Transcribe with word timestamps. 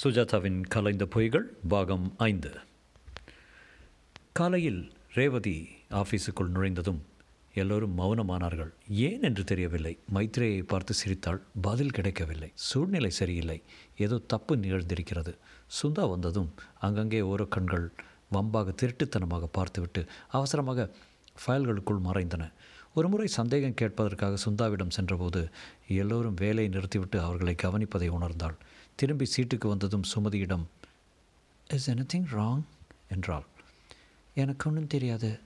சுஜாதாவின் 0.00 0.58
கலைந்த 0.68 1.04
பொய்கள் 1.14 1.44
பாகம் 1.68 2.14
ஐந்து. 2.16 2.50
காலையில் 4.32 4.92
ரேவதி 5.14 5.68
ஆஃபீஸுக்குள் 5.90 6.50
நுழைந்ததும் 6.54 6.98
எல்லோரும் 7.54 7.94
மௌனமானார்கள். 7.98 8.72
ஏன் 8.88 9.22
என்று 9.22 9.44
தெரியவில்லை. 9.44 9.98
மைத்ரேயை 10.14 10.62
பார்த்து 10.62 10.94
சிரித்தாள். 10.94 11.40
பதில் 11.62 11.90
கிடைக்கவில்லை. 11.90 12.50
சூழ்நிலை 12.54 13.10
சரியில்லை. 13.10 13.62
ஏதோ 13.96 14.18
தப்பு 14.26 14.56
நிகழ்ந்திருக்கிறது. 14.56 15.34
சுந்தா 15.78 16.10
வந்ததும் 16.10 16.50
அங்கங்கே 16.78 17.20
ஓரோ 17.20 17.48
கண்கள் 17.48 17.92
வம்பாக 18.32 18.74
திருட்டுத்தனமாக 18.82 19.44
பார்த்துவிட்டு 19.52 20.06
அவசரமாக 20.28 20.90
ஃபைல்களுக்குள் 21.46 22.06
மறைந்தன. 22.08 22.52
ஒரு 22.94 23.08
முறை 23.08 23.26
சந்தேகம் 23.26 23.78
கேட்பதற்காக 23.80 24.36
சுந்தாவிடம் 24.44 24.96
சென்றபோது 24.98 25.48
எல்லோரும் 25.86 26.34
வேலையை 26.34 26.68
நிறுத்திவிட்டு 26.68 27.20
அவர்களை 27.20 27.56
கவனிப்பதை 27.62 28.08
உணர்ந்தாள். 28.18 28.58
திரும்பி 28.96 29.30
சீட்டுக்கு 29.36 29.68
வந்ததும் 29.68 30.02
சுமதியிடம் 30.14 30.64
இஸ் 31.68 31.90
எனிதிங் 31.90 32.26
ராங் 32.32 32.62
என்றாள். 33.10 33.44
எனக்கு 34.34 34.68
ஒன்றும் 34.68 34.86
தெரியாது. 34.86 35.40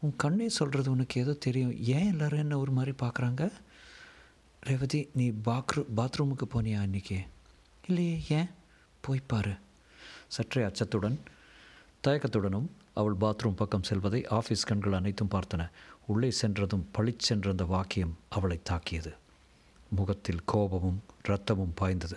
உன் 0.00 0.16
கண்ணே 0.16 0.48
சொல்கிறது 0.48 0.90
உனக்கு 0.90 1.20
ஏதோ 1.20 1.32
தெரியும். 1.32 1.82
ஏன் 1.82 2.10
எல்லோரும் 2.10 2.38
என்ன 2.38 2.58
ஒரு 2.58 2.72
மாதிரி 2.72 2.96
பார்க்குறாங்க? 3.02 3.52
ரேவதி 4.60 5.08
நீ 5.14 5.30
பாத்ரூ 5.30 5.84
பாத்ரூமுக்கு 5.96 6.48
போனியா 6.54 6.86
இன்றைக்கி 6.86 7.26
இல்லையே 7.86 8.22
ஏன்? 8.28 8.48
போய் 9.00 9.22
சற்றே 10.28 10.62
அச்சத்துடன் 10.62 11.18
தயக்கத்துடனும் 12.06 12.66
அவள் 12.94 13.14
பாத்ரூம் 13.20 13.56
பக்கம் 13.56 13.82
செல்வதை 13.82 14.26
ஆஃபீஸ் 14.30 14.66
கண்கள் 14.66 14.92
அனைத்தும் 14.92 15.30
பார்த்தன. 15.30 15.70
உள்ளே 16.06 16.30
சென்றதும் 16.30 16.88
பளிச்சென்ற 16.98 17.50
அந்த 17.50 17.64
வாக்கியம் 17.64 18.18
அவளை 18.28 18.60
தாக்கியது. 18.62 19.14
முகத்தில் 19.90 20.44
கோபமும் 20.44 21.02
இரத்தமும் 21.24 21.72
பாய்ந்தது. 21.74 22.16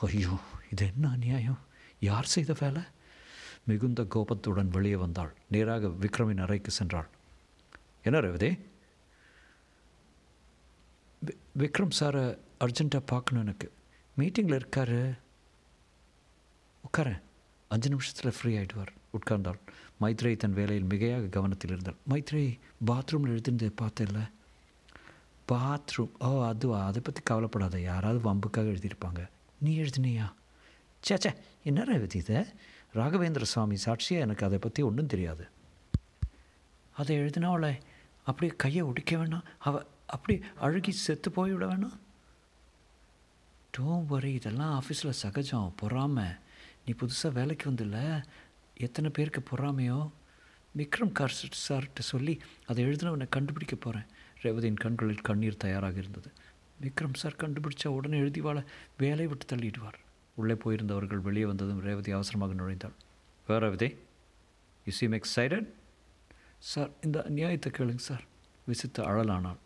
ஐயோ 0.00 0.38
இது 0.70 0.86
என்ன 0.86 1.10
அநியாயம்? 1.10 1.58
யார் 2.00 2.24
செய்த 2.24 2.54
வேலை? 2.60 2.82
மிகுந்த 3.64 4.04
கோபத்துடன் 4.04 4.68
வெளியே 4.68 4.96
வந்தாள். 4.96 5.34
நேராக 5.48 5.86
விக்ரமின் 5.86 6.40
அறைக்கு 6.40 6.84
சென்றாள். 6.84 7.06
என்ன 8.02 8.20
ரேவதி? 8.20 8.58
வி- 11.26 11.38
விக்ரம் 11.58 11.90
சாரை 12.00 12.38
அர்ஜென்ட்டாக 12.60 13.02
பார்க்கணும் 13.06 13.42
எனக்கு. 13.42 13.72
மீட்டிங்கில் 14.18 14.60
இருக்காரு. 14.60 15.18
உட்காரேன் 16.80 17.20
அஞ்சு 17.68 17.88
நிமிஷத்தில் 17.88 18.32
ஃப்ரீ 18.32 18.56
ஆகிடுவார் 18.58 18.96
உட்கார்ந்தாள். 19.12 19.58
மைத்ரேயி 20.00 20.36
தன் 20.36 20.52
வேலையில் 20.52 20.84
மிகையாக 20.84 21.28
கவனத்தில் 21.28 21.70
இருந்தாள். 21.70 21.96
மைத்ரேயி 22.10 22.58
பாத்ரூமில் 22.86 23.36
எழுதிருந்ததை 23.36 23.72
பார்த்தேன்ல 23.80 24.30
பாத்ரூம் 25.48 26.10
ஓ 26.18 26.46
அதுவா? 26.46 26.86
அதை 26.86 27.00
பற்றி 27.00 27.22
கவலைப்படாத. 27.22 27.80
யாராவது 27.80 28.34
வம்புக்காக 28.34 28.60
எழுதியிருப்பாங்க. 28.60 29.28
நீ 29.58 29.78
எழுதினியா? 29.78 30.32
சேச்சே 31.08 31.36
என்னடா 31.64 31.92
என்ன 31.92 32.06
இதை? 32.14 32.36
ராகவேந்திர 32.94 33.42
சுவாமி 33.42 33.76
சாட்சியாக 33.76 34.24
எனக்கு 34.24 34.46
அதை 34.46 34.58
பற்றி 34.58 34.82
ஒன்றும் 34.82 35.06
தெரியாது. 35.06 35.48
அதை 36.90 37.18
எழுதினா 37.18 37.44
அவளை 37.44 37.78
அப்படியே 38.24 38.56
கையை 38.56 38.84
ஒடிக்க 38.84 39.10
வேணாம். 39.10 39.42
அவ 39.58 39.82
அப்படி 40.06 40.40
அழுகி 40.60 40.90
செத்து 40.90 41.30
போய்விட 41.30 41.66
வேணாம். 41.66 41.98
டோம் 43.78 44.06
வரி 44.06 44.32
இதெல்லாம் 44.32 44.82
ஆஃபீஸில் 44.82 45.10
சகஜம். 45.10 45.72
பொறாமை. 45.76 46.24
நீ 46.86 46.92
புதுசாக 46.92 47.32
வேலைக்கு 47.32 47.70
வந்தில்ல? 47.70 48.22
எத்தனை 48.76 49.10
பேருக்கு 49.10 49.42
பொறாமையோ? 49.50 50.10
விக்ரம் 50.76 51.12
கார்சட் 51.18 51.52
சார்கிட்ட 51.68 52.00
சொல்லி 52.00 52.40
அதை 52.66 52.84
எழுதினவனை 52.84 53.28
கண்டுபிடிக்க 53.28 53.76
போகிறேன் 53.76 54.06
ரேவதியின் 54.42 54.80
கண்களில் 54.80 55.20
கண்ணீர் 55.20 55.56
தயாராக 55.56 55.98
இருந்தது. 55.98 56.32
விக்ரம் 56.82 57.14
சார் 57.14 57.36
கண்டுபிடிச்சா 57.38 57.88
உடனே 57.88 58.18
எழுதிவாள 58.18 58.64
வேலை 58.98 59.26
விட்டு 59.26 59.56
தள்ளிடுவார். 59.56 59.98
உள்ளே 60.34 60.54
போயிருந்தவர்கள் 60.54 61.20
வெளியே 61.20 61.44
வந்ததும் 61.44 61.80
ரேவதி 61.80 62.10
அவசரமாக 62.10 62.54
நுழைந்தாள். 62.54 62.96
வேற 63.46 63.66
Revathi 63.66 63.96
you 64.84 64.92
seem 64.92 65.12
excited 65.12 65.68
sir 66.58 66.90
இந்த 67.02 67.26
அநியாயத்தை 67.28 67.66
கேளுங்க 67.66 67.96
சார். 67.96 68.22
விசித்து 68.64 69.02
அழலானாள். 69.02 69.56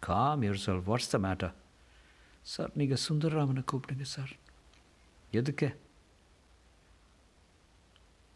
Calm 0.00 0.42
your 0.42 0.54
sir 0.54 0.88
what's 0.88 1.10
the 1.10 1.18
matter 1.18 1.52
sir 2.42 2.70
நீங்கள் 2.74 2.98
சுந்தரராமனை 3.08 3.64
கூப்பிடுங்க 3.72 4.02
சார். 4.02 4.30
எதுக்கு? 5.30 5.80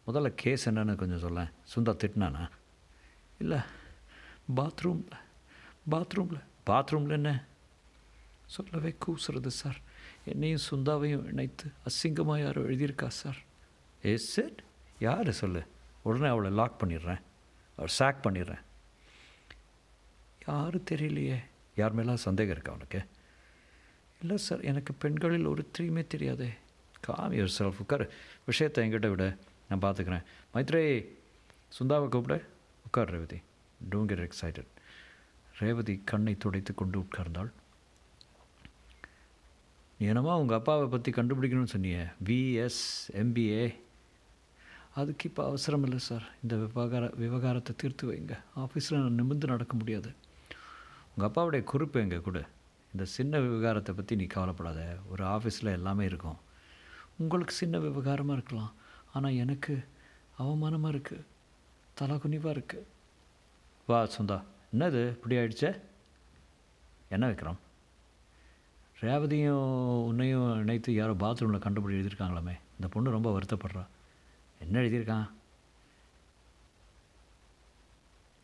முதல்ல 0.07 0.33
கேஸ் 0.37 0.69
என்னன்னு 0.69 0.95
கொஞ்சம் 0.95 1.19
சொல்லேன். 1.19 1.51
சுந்தா 1.75 1.93
திட்டினானா? 1.99 2.51
இல்லை. 3.39 3.59
பாத்ரூமில் 4.57 5.19
பாத்ரூமில் 5.91 6.43
பாத்ரூமில் 6.67 7.11
என்ன? 7.11 7.45
சொல்லவே 8.49 8.97
கூசுறது 9.07 9.47
சார். 9.47 9.81
என்னையும் 10.25 10.61
சுந்தாவையும் 10.71 11.25
இணைத்து 11.25 11.73
அசிங்கமாக 11.85 12.41
யாரோ 12.41 12.63
எழுதியிருக்கா 12.63 13.07
சார்? 13.07 13.37
Yes 14.03 14.33
sir? 14.33 14.65
யார் 14.99 15.33
சொல்லு? 15.33 15.63
உடனே 16.03 16.27
அவளை 16.27 16.51
லாக் 16.51 16.85
பண்ணிடுறேன். 16.85 17.21
அவள் 17.77 17.91
சாக் 17.99 18.27
பண்ணிடுறேன். 18.27 18.59
யாரும் 20.47 20.85
தெரியலையே. 20.91 21.37
யார் 21.77 21.93
மேலாம் 21.93 22.17
சந்தேகம் 22.17 22.53
இருக்கா 22.53 22.73
உனக்கு? 22.73 23.05
இல்லை 24.21 24.37
சார். 24.37 24.61
எனக்கு 24.61 24.95
பெண்களில் 24.95 25.45
ஒரு 25.45 25.71
த்ரீமே 25.79 26.07
தெரியாதே. 26.07 26.51
காம் 27.01 27.33
யுவர் 27.33 27.49
செல்ஃப் 27.59 27.79
உட்கார். 27.79 28.11
விஷயத்தை 28.47 28.89
என்கிட்ட 28.89 29.09
விட. 29.09 29.37
நான் 29.69 29.81
பார்த்துக்கிறேன். 29.81 30.23
மைத்ரே 30.55 31.09
சுந்தாவை 31.79 32.09
கூப்பிட. 32.09 32.43
உட்கார் 32.85 33.11
Revathi. 33.11 33.43
Don't 33.91 34.05
get 34.05 34.33
excited 34.33 34.67
Revathi 35.59 36.03
கண்ணை 36.05 36.37
துடைத்து 36.37 36.75
கொண்டு 36.75 36.99
உட்கார்ந்தாள். 36.99 37.51
நீ 40.01 40.07
என்னமோ 40.07 40.33
உங்கள் 40.41 40.59
அப்பாவை 40.59 40.87
பற்றி 40.95 41.11
கண்டுபிடிக்கணும்னு 41.11 41.75
சொன்னியே 41.75 42.03
விஎஸ் 42.27 42.83
எம்பிஏ 43.23 43.63
அதுக்கு 45.01 45.25
இப்போ 45.29 45.43
அவசரம் 45.49 45.85
இல்லை 45.87 45.99
சார். 45.99 46.25
இந்த 46.43 46.55
விவகார 46.57 47.05
விவகாரத்தை 47.23 47.73
தீர்த்து 47.81 48.05
வைங்க. 48.11 48.35
ஆஃபீஸில் 48.63 48.97
நான் 49.01 49.19
நிமிர்ந்து 49.21 49.53
நடக்க 49.53 49.75
முடியாது. 49.81 50.11
உங்கள் 51.11 51.29
அப்பாவுடைய 51.29 51.63
குறிப்பு 51.73 52.01
எங்கே 52.05 52.19
கூட? 52.29 52.39
இந்த 52.93 53.05
சின்ன 53.17 53.41
விவகாரத்தை 53.47 53.93
பற்றி 53.99 54.17
நீ 54.21 54.27
கவலைப்படாத. 54.35 54.81
ஒரு 55.13 55.25
ஆஃபீஸில் 55.35 55.75
எல்லாமே 55.79 56.05
இருக்கும். 56.11 56.39
உங்களுக்கு 57.23 57.55
சின்ன 57.63 57.79
விவகாரமாக 57.87 58.39
இருக்கலாம். 58.39 58.73
ஆனால் 59.13 59.39
எனக்கு 59.45 59.75
அவமானமாக 60.43 60.95
இருக்குது 60.95 61.27
தலை 62.01 62.17
குனிவாக 62.25 62.57
இருக்குது 62.57 62.89
வா 63.91 64.01
சுந்தா. 64.17 64.39
என்னது? 64.75 65.03
இப்படி 65.17 65.37
ஆயிடுச்சே? 65.41 65.71
என்ன 67.17 67.27
விக்ரம்? 67.33 67.61
ரேவதியும் 69.01 70.05
உன்னையும் 70.05 70.57
நினைத்து 70.57 70.95
யாரோ 70.95 71.13
பாத்ரூமில் 71.13 71.65
கண்டுபிடி 71.65 71.95
எழுதியிருக்காங்களாமே. 71.99 72.59
இந்த 72.73 72.89
பொண்ணு 72.91 73.11
ரொம்ப 73.11 73.39
வருத்தப்படுறா. 73.39 73.87
என்ன 74.59 74.81
எழுதியிருக்கான்? 74.81 75.31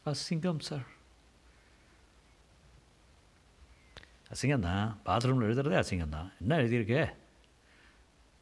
அசிங்கம் 0.06 0.58
சார் 0.58 0.86
அசிங்கம் 4.34 4.58
தான் 4.58 4.98
பாத்ரூமில் 5.06 5.46
எழுதுறதே 5.48 5.84
அசிங்கம் 5.84 6.08
தான் 6.08 6.32
என்ன 6.40 6.56
எழுதியிருக்கே? 6.56 7.12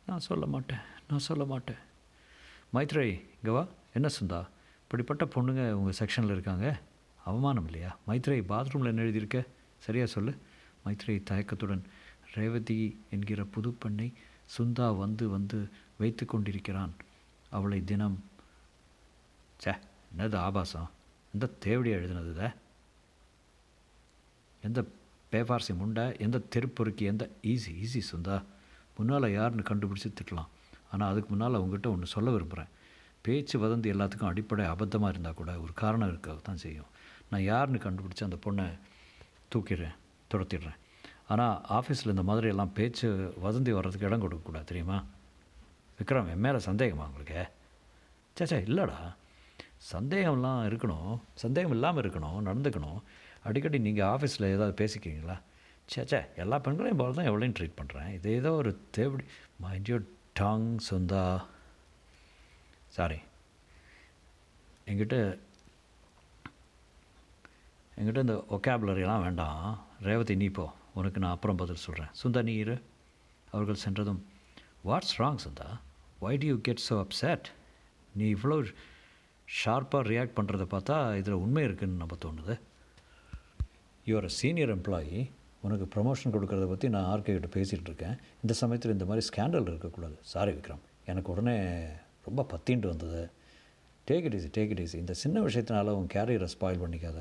நான் 0.06 0.18
சொல்ல 0.18 0.46
மாட்டேன். 0.46 0.78
நான் 1.08 1.18
சொல்ல 1.18 1.44
மாட்டேன். 1.44 1.76
மைத்ரை 2.72 3.06
இங்கே 3.06 3.50
வா. 3.50 3.66
என்ன 3.92 4.08
சுந்தா? 4.20 4.48
இப்படிப்பட்ட 4.82 5.24
பொண்ணுங்க 5.24 5.70
உங்கள் 5.70 5.98
செக்ஷனில் 5.98 6.30
இருக்காங்க. 6.30 6.80
அவமானம் 7.24 7.64
இல்லையா? 7.64 7.96
மைத்ரை 8.06 8.38
பாத்ரூமில் 8.52 8.86
என்ன 8.86 9.02
எழுதியிருக்க? 9.02 9.46
சரியாக 9.78 10.10
சொல்லு. 10.10 10.36
மைத்ரை 10.84 11.22
தயக்கத்துடன். 11.22 11.84
ரேவதி 12.34 12.78
என்கிற 13.10 13.46
புதுப்பெண்ணை 13.54 14.08
சுந்தா 14.58 14.96
வந்து 14.96 15.28
வந்து 15.28 15.58
வைத்து 15.98 16.26
கொண்டிருக்கிறான். 16.26 16.92
அவளை 17.50 17.84
தினம் 17.84 18.18
சே 19.56 19.72
என்னது 20.12 20.36
ஆபாசம்? 20.36 20.90
எந்த 21.34 21.46
தேவடியாக 21.66 22.00
எழுதுனது 22.00 22.52
எந்த 24.62 24.80
பேபார்சி 25.32 25.72
முண்டை? 25.80 26.04
எந்த 26.18 26.38
தெருப்பொறுக்கி? 26.54 27.04
எந்த 27.12 27.24
ஈஸி 27.42 27.72
ஈஸி 27.84 28.00
சுந்தா. 28.12 28.36
முன்னால் 28.96 29.32
யாருன்னு 29.32 29.62
கண்டுபிடிச்சி 29.70 30.08
திட்டலாம் 30.08 30.50
ஆனால் 30.90 31.10
அதுக்கு 31.10 31.28
முன்னால் 31.30 31.60
உங்ககிட்ட 31.62 31.88
ஒன்று 31.90 32.06
சொல்ல 32.06 32.30
விரும்புகிறேன் 32.30 32.72
பேச்சு 33.22 33.56
வதந்தி 33.58 33.88
எல்லாத்துக்கும் 33.94 34.30
அடிப்படை 34.30 34.64
அபத்தமாக 34.66 35.08
இருந்தால் 35.08 35.38
கூட 35.40 35.60
ஒரு 35.60 35.72
காரணம் 35.72 36.08
இருக்க 36.08 36.34
தான் 36.42 36.62
செய்யும். 36.64 36.90
நான் 37.30 37.42
யாருன்னு 37.42 37.78
கண்டுபிடிச்சி 37.78 38.24
அந்த 38.28 38.38
பொண்ணை 38.44 38.66
தூக்கிடுறேன் 39.54 39.96
துரத்திடுறேன். 40.30 40.78
ஆனால் 41.32 41.56
ஆஃபீஸில் 41.78 42.12
இந்த 42.14 42.24
மாதிரி 42.28 42.46
எல்லாம் 42.52 42.72
பேச்சு 42.78 43.08
வதந்தி 43.44 43.72
வர்றதுக்கு 43.78 44.08
இடம் 44.08 44.24
கொடுக்கக்கூடாது 44.24 44.70
தெரியுமா? 44.70 44.98
விக்ரம் 45.98 46.30
என் 46.32 46.44
மேலே 46.46 46.60
சந்தேகமா 46.68 47.04
உங்களுக்கு? 47.10 47.42
சேச்சா 48.36 48.58
இல்லைடா. 48.68 48.98
சந்தேகம்லாம் 49.92 50.60
இருக்கணும். 50.70 51.12
சந்தேகம் 51.42 51.74
இல்லாமல் 51.76 52.02
இருக்கணும் 52.02 52.38
நடந்துக்கணும். 52.48 53.00
அடிக்கடி 53.48 53.78
நீங்கள் 53.86 54.10
ஆஃபீஸில் 54.14 54.52
ஏதாவது 54.54 54.74
பேசிக்கிறீங்களா? 54.80 55.36
சேச்சே 55.92 56.20
எல்லா 56.42 56.56
பெண்களையும் 56.66 57.00
போல 57.00 57.16
தான் 57.16 57.28
எவ்வளோயும் 57.30 57.56
ட்ரீட் 57.58 57.78
பண்ணுறேன் 57.78 58.10
இது 58.16 58.28
ஏதோ 58.40 58.50
ஒரு 58.60 58.70
தேவடி 58.98 59.24
மைண்ட் 59.64 59.88
யூ 59.92 59.96
டாங் 60.40 60.68
சொந்தா. 60.90 61.24
சாரி 62.96 63.18
என்கிட்ட 64.90 65.16
என்கிட்ட 67.96 68.20
இந்த 68.26 68.36
ஒக்காபுலரிலாம் 68.56 69.24
வேண்டாம். 69.26 69.64
ரேவதி 70.08 70.34
நீ 70.42 70.46
போ. 70.58 70.64
உனக்கு 70.94 71.20
நான் 71.22 71.34
அப்புறம் 71.36 71.60
பதில் 71.62 71.82
சொல்கிறேன் 71.86 72.10
சுந்தா 72.22 72.42
நீ 72.48 72.54
இரு. 72.64 72.76
அவர்கள் 73.50 73.82
சென்றதும் 73.84 74.20
what's 74.88 75.16
wrong 75.18 75.42
Sundha? 75.44 75.68
Why 76.24 76.32
do 76.42 76.46
you 76.46 76.56
get 76.68 76.82
so 76.88 76.96
upset 77.04 77.46
நீ 78.18 78.24
இவ்வளோ 78.34 78.56
ஷார்ப்பாக 79.48 80.04
ரியாக்ட் 80.12 80.36
பண்ணுறத 80.38 80.64
பார்த்தா 80.74 80.96
இதில் 81.20 81.42
உண்மை 81.44 81.62
இருக்குன்னு 81.64 82.02
நம்ம 82.02 82.16
தோணுது. 82.24 82.54
யுவர் 84.06 84.28
சீனியர் 84.38 84.72
எம்ப்ளாயி 84.76 85.18
உனக்கு 85.66 85.86
ப்ரமோஷன் 85.94 86.34
கொடுக்கறத 86.34 86.66
பற்றி 86.68 86.88
நான் 86.88 87.08
ஆர்கே 87.12 87.32
கிட்ட 87.34 87.48
பேசிகிட்டு 87.58 87.90
இருக்கேன். 87.90 88.16
இந்த 88.42 88.54
சமயத்தில் 88.60 88.92
இந்த 88.92 89.04
மாதிரி 89.04 89.26
ஸ்கேண்டல் 89.26 89.68
இருக்கக்கூடாது. 89.72 90.16
சாரி 90.32 90.52
விக்ரம். 90.52 90.82
எனக்கு 91.04 91.32
உடனே 91.32 91.56
ரொம்ப 92.24 92.46
பத்தின்ட்டு 92.52 92.90
வந்தது. 92.92 93.22
Take 94.08 94.24
it 94.28 94.36
easy 94.38 94.50
take 94.56 94.72
it 94.74 94.80
easy 94.80 94.94
இந்த 94.94 95.14
சின்ன 95.22 95.40
விஷயத்தினால 95.40 95.94
உன் 95.98 96.10
கேரியரை 96.14 96.48
ஸ்பாயில் 96.54 96.82
பண்ணிக்காத. 96.84 97.20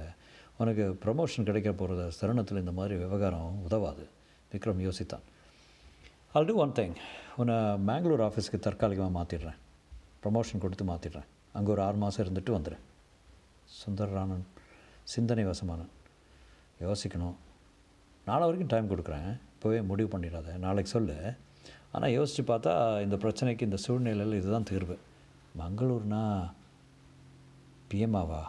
உனக்கு 0.57 0.85
ப்ரமோஷன் 1.05 1.47
கிடைக்க 1.49 1.71
போகிற 1.71 2.09
தருணத்தில் 2.19 2.57
இந்த 2.57 2.71
மாதிரி 2.71 2.95
விவகாரம் 2.97 3.63
உதவாது. 3.67 4.03
விக்ரம் 4.53 4.81
யோசித்தான். 4.87 5.25
ஆல் 6.33 6.45
டூ 6.45 6.55
ஒன் 6.63 6.75
திங் 6.79 6.95
உன்னை 7.35 7.55
மேங்களூர் 7.89 8.23
ஆஃபீஸ்க்கு 8.27 8.59
தற்காலிகமாக 8.65 9.13
மாற்றிடுறேன் 9.17 9.59
ப்ரமோஷன் 10.23 10.63
கொடுத்து 10.63 10.85
மாற்றிடுறேன் 10.85 11.27
அங்கே 11.53 11.71
ஒரு 11.71 11.81
ஆறு 11.81 11.97
மாதம் 11.97 12.23
இருந்துட்டு 12.25 12.51
வந்துடுறேன் 12.57 12.85
சுந்தரரானன் 13.79 14.45
சிந்தனை 15.03 15.43
வசமானன் 15.45 15.91
யோசிக்கணும். 16.85 17.35
நாளை 18.25 18.43
வரைக்கும் 18.47 18.71
டைம் 18.73 18.91
கொடுக்குறேன். 18.91 19.39
இப்போவே 19.53 19.79
முடிவு 19.85 20.17
பண்ணிடாத. 20.17 20.57
நாளைக்கு 20.57 20.91
சொல்லு. 20.91 21.33
ஆனால் 21.91 22.11
யோசித்து 22.11 22.43
பார்த்தா 22.53 23.01
இந்த 23.01 23.15
பிரச்சனைக்கு 23.15 23.61
இந்த 23.61 23.75
சூழ்நிலையில் 23.75 24.39
இதுதான் 24.39 24.67
தீர்வு. 24.71 24.97
மங்களூர்னா 25.59 26.23
பிஎம்ஆவா 27.91 28.41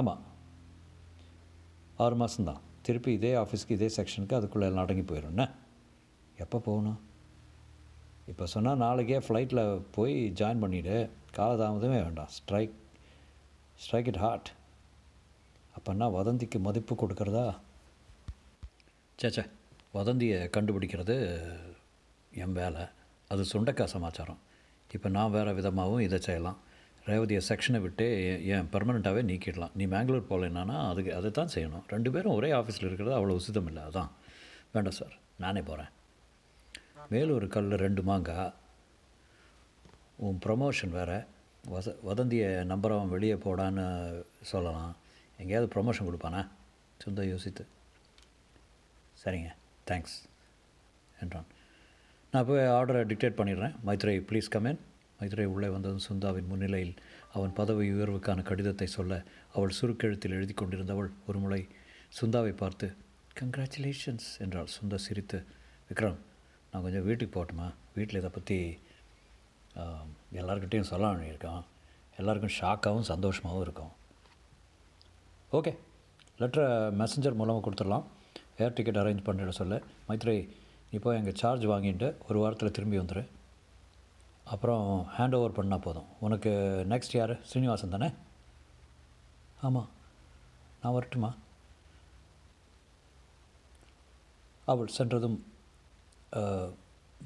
ஆமாம் 0.00 0.22
ஆறு 2.04 2.16
மாதம்தான் 2.20 2.60
திருப்பி 2.86 3.10
இதே 3.18 3.32
ஆஃபீஸ்க்கு 3.40 3.76
இதே 3.78 3.88
செக்ஷனுக்கு 3.96 4.38
அதுக்குள்ளே 4.38 4.68
எல்லாம் 4.68 4.84
அடங்கி 4.84 5.04
போயிடும்ண்ணே 5.08 5.46
எப்போ 6.44 6.58
போகணும்? 6.68 7.00
இப்போ 8.30 8.44
சொன்னால் 8.52 8.80
நாளைக்கே 8.84 9.18
ஃப்ளைட்டில் 9.26 9.62
போய் 9.96 10.14
ஜாயின் 10.40 10.62
பண்ணிவிடு 10.64 10.96
காலதாமதமே 11.38 11.98
வேண்டாம். 12.04 12.30
ஸ்ட்ரைக் 12.36 12.74
ஸ்ட்ரைக் 13.82 14.10
இட் 14.12 14.22
ஹார்ட் 14.24 14.50
அப்போன்னா 15.76 16.06
வதந்திக்கு 16.18 16.58
மதிப்பு 16.68 16.94
கொடுக்குறதா? 17.02 17.44
சேச்சே 19.22 19.44
வதந்தியை 19.98 20.38
கண்டுபிடிக்கிறது 20.56 21.16
என் 22.42 22.56
வேலை. 22.60 22.82
அது 23.32 23.42
சுண்டக்காய் 23.52 23.94
சமாச்சாரம். 23.94 24.40
இப்போ 24.96 25.08
நான் 25.16 25.34
வேறு 25.36 25.52
விதமாகவும் 25.58 26.04
இதை 26.06 26.18
செய்யலாம். 26.26 26.58
ரேவதியை 27.06 27.40
செக்ஷனை 27.48 27.80
விட்டு 27.80 28.06
ஏன் 28.44 28.68
பெர்மனெண்ட்டாகவே 28.72 29.22
நீக்கிடலாம். 29.30 29.74
நீ 29.74 29.86
மேங்களூர் 29.86 30.30
போகலன்னா 30.30 30.88
அதுக்கு 30.90 31.14
அதை 31.14 31.30
தான் 31.30 31.52
செய்யணும். 31.54 31.84
ரெண்டு 31.88 32.10
பேரும் 32.10 32.34
ஒரே 32.34 32.50
ஆஃபீஸில் 32.50 32.88
இருக்கிறது 32.90 33.16
அவ்வளோ 33.18 33.38
உசிதம் 33.40 33.66
இல்லை. 33.66 33.82
அதான். 33.82 34.10
வேண்டாம் 34.72 34.98
சார் 34.98 35.14
நானே 35.38 35.62
போகிறேன் 35.62 35.90
மேலூர் 37.10 37.46
கல்லில் 37.46 37.82
ரெண்டு 37.86 38.02
மாங்காய் 38.02 38.52
உன் 40.16 40.38
ப்ரமோஷன் 40.46 40.90
வேறு. 40.90 41.26
வச 41.70 41.94
வதந்தியை 42.02 42.48
நம்புறவன் 42.48 43.08
வெளியே 43.08 43.34
போடான்னு 43.34 43.86
சொல்லலாம். 44.40 44.96
எங்கேயாவது 45.38 45.68
ப்ரமோஷன் 45.74 46.08
கொடுப்பானா? 46.08 46.48
சுந்தர் 47.04 47.28
யோசித்து. 47.28 47.66
சரிங்க. 49.24 49.50
தேங்க்ஸ் 49.86 50.16
என்றான். 51.20 51.46
நான் 52.30 52.46
போய் 52.46 52.58
ஆர்டரை 52.58 53.02
டிக்டேட் 53.10 53.38
பண்ணிடுறேன். 53.40 53.74
மைத்ரே 53.86 54.14
ப்ளீஸ் 54.30 54.52
கமேன் 54.54 54.80
மதுரை 55.22 55.46
உள்ளே 55.54 55.68
வந்ததும் 55.74 56.06
சுந்தாவின் 56.08 56.50
முன்னிலையில் 56.50 56.94
அவன் 57.36 57.56
பதவி 57.58 57.84
உயர்வுக்கான 57.94 58.40
கடிதத்தை 58.48 58.88
சொல்ல 58.96 59.22
அவள் 59.56 59.78
சுருக்கெழுத்தில் 59.78 60.36
எழுதி 60.38 60.54
கொண்டிருந்தவள் 60.54 61.10
ஒரு 61.28 61.38
முறை 61.44 61.62
சுந்தாவை 62.18 62.52
பார்த்து 62.62 62.86
கங்க்ராச்சுலேஷன்ஸ் 63.40 64.28
என்றாள். 64.44 64.70
சுந்தா 64.76 64.98
சிரித்து 65.04 65.38
விக்ரம் 65.88 66.18
நான் 66.70 66.84
கொஞ்சம் 66.84 67.06
வீட்டுக்கு 67.08 67.34
போகட்டுமா? 67.36 67.66
வீட்டில் 67.96 68.20
இதை 68.20 68.30
பற்றி 68.36 68.58
எல்லாருக்கிட்டேயும் 70.40 70.90
சொல்ல 70.90 71.04
வேண்டியிருக்கோம் 71.10 71.62
எல்லாருக்கும் 72.20 72.56
ஷாக்காகவும் 72.58 73.08
சந்தோஷமாகவும் 73.10 73.64
இருக்கும். 73.66 73.92
ஓகே 75.58 75.72
லெட்டரை 76.40 76.66
மெசஞ்சர் 77.00 77.38
மூலமாக 77.40 77.62
கொடுத்துடலாம். 77.66 78.04
ஏர் 78.62 78.74
டிக்கெட் 78.76 79.00
அரேஞ்ச் 79.02 79.26
பண்ணிட 79.26 79.52
சொல்ல. 79.60 79.74
மைத்ரே 80.08 80.36
நீ 80.90 80.98
போய் 81.04 81.18
எங்கள் 81.20 81.38
சார்ஜ் 81.42 81.64
வாங்கிட்டு 81.72 82.08
ஒரு 82.28 82.38
வாரத்தில் 82.42 82.74
திரும்பி 82.78 82.98
வந்துடு 82.98 83.22
அப்புறம் 84.44 84.86
ஹேண்ட் 85.16 85.36
ஓவர் 85.38 85.56
பண்ணால் 85.58 85.84
போதும். 85.84 86.08
உனக்கு 86.26 86.50
நெக்ஸ்ட் 86.88 87.16
யார்? 87.18 87.34
ஸ்ரீனிவாசன் 87.50 87.94
தானே? 87.94 88.08
ஆமாம் 89.66 89.88
நான் 90.82 90.92
வரட்டுமா? 90.92 91.30
அவள் 94.66 94.94
சென்றதும் 94.96 95.38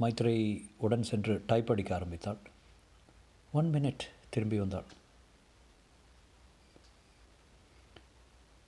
மைத்ரை 0.01 0.37
உடன் 0.85 1.09
சென்று 1.11 1.35
டைப் 1.47 1.71
அடிக்க 1.73 1.91
ஆரம்பித்தாள். 1.95 2.41
ஒன் 3.53 3.71
மினிட் 3.75 4.05
திரும்பி 4.29 4.59
வந்தாள். 4.59 4.89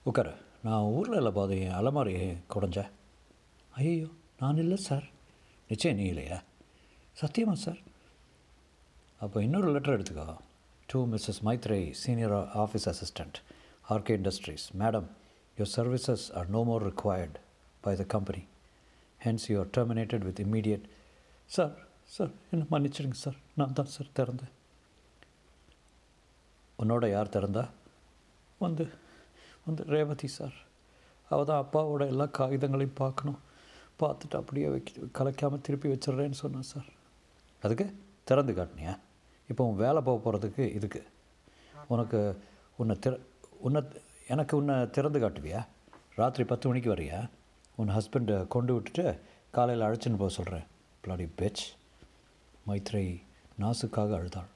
உட்காரு. 0.03 0.33
நான் 0.63 0.87
ஊரில் 0.95 1.19
இல்லை 1.19 1.31
பாது 1.31 1.55
என் 1.65 1.77
அலமாரி 1.79 2.15
குடஞ்ச. 2.53 2.79
ஐயோ 3.75 4.07
நான் 4.39 4.61
இல்லை 4.63 4.77
சார் 4.87 5.05
நிச்சயம் 5.67 5.99
நீ 5.99 6.05
இல்லையா? 6.13 6.39
சத்தியமா 7.21 7.55
சார் 7.65 7.79
அப்போ 9.23 9.37
இன்னொரு 9.45 9.69
லெட்டர் 9.75 9.95
எடுத்துக்கோ. 9.97 10.35
To 10.89 10.99
Mrs 11.13 11.41
Maitrey 11.47 11.79
senior 12.01 12.33
office 12.63 12.87
assistant 12.91 13.37
RK 13.93 14.13
industries 14.19 14.65
madam 14.81 15.07
your 15.57 15.71
services 15.77 16.25
are 16.39 16.47
no 16.55 16.61
more 16.69 16.83
required 16.89 17.37
by 17.85 17.93
the 18.01 18.03
company 18.13 18.43
hence 19.25 19.45
you 19.51 19.55
are 19.61 19.69
terminated 19.77 20.25
with 20.27 20.39
immediate 20.45 20.85
sir 21.55 21.75
sir 22.15 22.31
என்ன 22.51 22.65
மன்னிச்சிடுங்க 22.71 23.17
சார் 23.23 23.37
நான் 23.59 23.75
தான் 23.79 23.91
சார் 23.95 24.15
திறந்தேன். 24.19 24.53
உன்னோட 26.79 27.05
யார் 27.15 27.33
திறந்தா? 27.35 27.65
வந்து 28.63 28.85
வந்து 29.65 29.83
ரேவதி 29.93 30.29
சார் 30.37 30.55
அவள் 31.31 31.49
தான் 31.49 31.61
அப்பாவோட 31.63 32.03
எல்லா 32.13 32.25
காகிதங்களையும் 32.39 32.99
பார்க்கணும். 33.03 33.39
பார்த்துட்டு 34.01 34.39
அப்படியே 34.41 34.67
வைக்க 34.73 35.11
கலைக்காமல் 35.17 35.65
திருப்பி 35.67 35.87
வச்சிட்றேன்னு 35.93 36.41
சொன்னான் 36.43 36.71
சார் 36.73 36.89
அதுக்கு 37.63 37.85
திறந்து 38.29 38.53
காட்டினியா? 38.53 38.93
இப்போ 39.51 39.63
உன் 39.69 39.81
வேலை 39.83 40.01
போக 40.07 40.17
போகிறதுக்கு 40.23 40.63
இதுக்கு. 40.77 41.01
உனக்கு 41.93 42.19
உன்னை 42.81 42.95
திற 43.05 43.13
உன்னை 43.67 43.81
எனக்கு 44.33 44.53
உன்னை 44.57 44.75
திறந்து 44.95 45.19
காட்டுவியா? 45.19 45.61
ராத்திரி 46.19 46.43
பத்து 46.51 46.67
மணிக்கு 46.69 46.89
வரியா? 46.95 47.19
உன் 47.79 47.93
ஹஸ்பண்டை 47.97 48.35
கொண்டு 48.55 48.73
விட்டுட்டு 48.73 49.05
காலையில் 49.55 49.85
அழைச்சின்னு 49.85 50.21
போக 50.21 50.31
சொல்கிறேன் 50.37 50.65
பிளாடி 51.03 51.27
பெச் 51.39 51.63
மைத்ரை 52.67 53.05
நாசுக்காக 53.61 54.15
அழுதாள். 54.19 54.49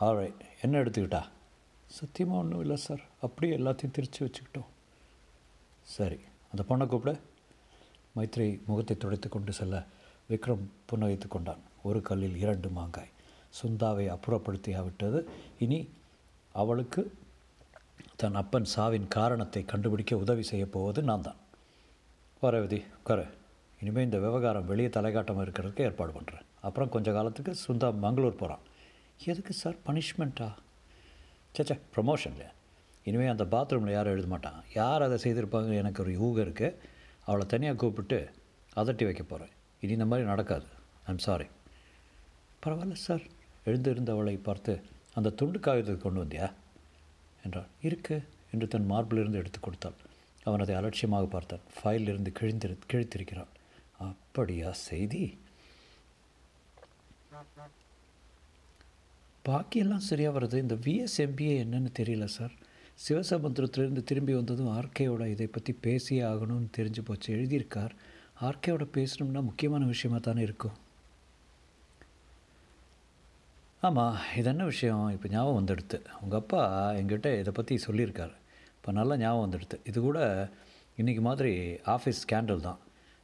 ஆல்ரைட் 0.00 0.40
என்ன 0.62 0.82
எடுத்துக்கிட்டா? 0.82 1.22
சத்தியமாக 1.98 2.42
ஒன்றும் 2.42 2.62
இல்லை 2.64 2.76
சார் 2.86 3.02
அப்படியே 3.26 3.52
எல்லாத்தையும் 3.58 3.96
திரித்து 3.96 4.20
வச்சுக்கிட்டோம். 4.26 4.70
சரி 5.96 6.20
அந்த 6.52 6.62
பொண்ணை 6.68 6.86
கூப்பிட. 6.86 7.12
மைத்ரி 8.16 8.46
முகத்தை 8.68 8.96
துடைத்து 8.96 9.28
கொண்டு 9.28 9.52
செல்ல 9.58 9.76
விக்ரம் 10.30 10.64
புன்னகைத்து 10.90 11.28
கொண்டான். 11.28 11.62
ஒரு 11.82 12.00
கல்லில் 12.08 12.36
இரண்டு 12.36 12.68
மாங்காய். 12.68 13.10
சுந்தாவை 13.58 14.04
அப்புறப்படுத்தியாவிட்டது. 14.14 15.20
இனி 15.58 15.80
அவளுக்கு 16.52 17.02
தன் 18.16 18.34
அப்பன் 18.34 18.66
சாவின் 18.76 19.08
காரணத்தை 19.08 19.62
கண்டுபிடிக்க 19.64 20.16
உதவி 20.16 20.42
செய்யப் 20.42 20.72
போவது 20.72 21.02
நான் 21.02 21.26
தான் 21.26 21.40
வரவதி 22.42 22.78
உட்கார. 22.98 23.20
இனிமேல் 23.80 24.04
இந்த 24.04 24.18
விவகாரம் 24.18 24.66
வெளியே 24.66 24.88
தலைகாட்டமாக 24.88 25.44
இருக்கிறதுக்கு 25.46 25.86
ஏற்பாடு 25.88 26.12
பண்ணுறேன் 26.12 26.46
அப்புறம் 26.60 26.92
கொஞ்ச 26.94 27.12
காலத்துக்கு 27.12 27.52
சுந்தா 27.66 27.88
மங்களூர் 28.04 28.40
போகிறான் 28.42 28.64
எதுக்கு 29.30 29.52
சார்? 29.52 29.76
பனிஷ்மெண்ட்டா? 29.86 30.48
சேச்சே 31.56 31.76
ப்ரமோஷன்ல 31.96 32.44
இனிமேல் 33.04 33.32
அந்த 33.34 33.44
பாத்ரூமில் 33.54 33.96
யாரும் 33.96 34.12
எழுத 34.12 34.26
மாட்டான். 34.26 34.58
யார் 34.74 35.02
அதை 35.02 35.16
செய்திருப்பாங்க 35.24 35.76
எனக்கு 35.82 36.02
ஒரு 36.02 36.12
யூகம் 36.18 36.42
இருக்குது 36.44 36.76
அவளை 37.24 37.46
தனியாக 37.46 37.76
கூப்பிட்டு 37.76 38.18
அதட்டி 38.76 39.04
வைக்க 39.04 39.22
போகிறேன் 39.22 39.52
இனி 39.80 39.92
இந்த 39.92 40.06
மாதிரி 40.06 40.28
நடக்காது. 40.28 40.66
ஐம் 41.06 41.24
சாரி 41.26 41.46
பரவாயில்ல 42.66 42.92
சார். 42.92 43.22
எழுந்திருந்தவளை 43.64 44.36
பார்த்து 44.42 44.80
அந்த 45.14 45.30
துண்டு 45.30 45.60
காகிதத்தை 45.60 45.96
கொண்டு 45.96 46.24
வந்தியா? 46.24 46.52
என்றாள். 47.44 47.66
இருக்கு 47.82 48.22
என்று 48.52 48.68
தன் 48.68 48.90
மார்பிலிருந்து 48.90 49.40
எடுத்து 49.42 49.60
கொடுத்தாள். 49.60 49.98
அவன் 50.42 50.60
அதை 50.60 50.74
அலட்சியமாக 50.74 51.26
பார்த்தான். 51.26 51.64
ஃபைலிலிருந்து 51.76 52.30
கிழிந்திரு 52.40 52.76
கிழித்திருக்கிறான். 52.92 53.52
அப்படியா 53.98 54.72
செய்தி? 54.72 55.38
பாக்கியெல்லாம் 59.48 60.08
சரியாக 60.10 60.38
வருது 60.38 60.58
இந்த 60.58 60.74
விஎஸ்எம்பிஏ 60.74 61.54
என்னன்னு 61.64 61.90
தெரியல 61.98 62.24
சார். 62.24 62.52
சிவசமுத்திரத்திலிருந்து 63.08 64.02
திரும்பி 64.04 64.34
வந்ததும் 64.34 64.72
ஆர்கேயோட 64.78 65.26
இதை 65.26 65.46
பற்றி 65.46 65.72
பேசியே 65.72 66.20
ஆகணும்னு 66.20 66.68
தெரிஞ்சு 66.76 67.02
போச்சு. 67.04 67.34
எழுதியிருக்கார். 67.34 67.90
ஆர்கேயோட 68.40 68.86
பேசணும்னா 68.96 69.42
முக்கியமான 69.42 69.84
விஷயமா 69.84 70.18
தானே 70.20 70.42
இருக்கும். 70.42 70.90
ஆமாம் 73.86 74.16
இது 74.38 74.48
என்ன 74.50 74.64
விஷயம்? 74.70 75.06
இப்போ 75.14 75.28
ஞாபகம் 75.30 75.56
வந்துடுது 75.58 75.98
உங்கள் 76.22 76.40
அப்பா 76.40 76.60
எங்கிட்ட 76.98 77.28
இதை 77.38 77.52
பற்றி 77.56 77.74
சொல்லியிருக்காரு. 77.86 78.34
இப்போ 78.76 78.90
நல்லா 78.98 79.14
ஞாபகம் 79.22 79.44
வந்துடுது 79.44 79.76
இது 79.90 79.98
கூட 80.04 80.18
இன்றைக்கி 81.00 81.22
மாதிரி 81.28 81.52
ஆஃபீஸ் 81.94 82.20
ஸ்கேண்டல் 82.24 82.62
தான். 82.66 82.78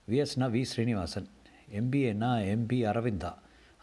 விஎஸ்னா 0.08 0.46
வி 0.54 0.62
ஸ்ரீனிவாசன் 0.70 1.28
எம்பிஏனா 1.80 2.30
எம்பி 2.54 2.78
அரவிந்தா. 2.92 3.30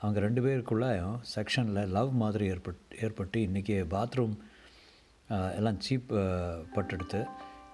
அவங்க 0.02 0.20
ரெண்டு 0.26 0.44
பேருக்குள்ளேயும் 0.46 1.16
செக்ஷனில் 1.36 1.94
லவ் 1.98 2.12
மாதிரி 2.24 2.48
ஏற்பட் 2.56 2.98
ஏற்பட்டு 3.08 3.46
இன்றைக்கி 3.48 3.78
பாத்ரூம் 3.96 4.36
எல்லாம் 5.60 5.80
சீப் 5.88 6.12
பட்டெடுத்து. 6.76 7.22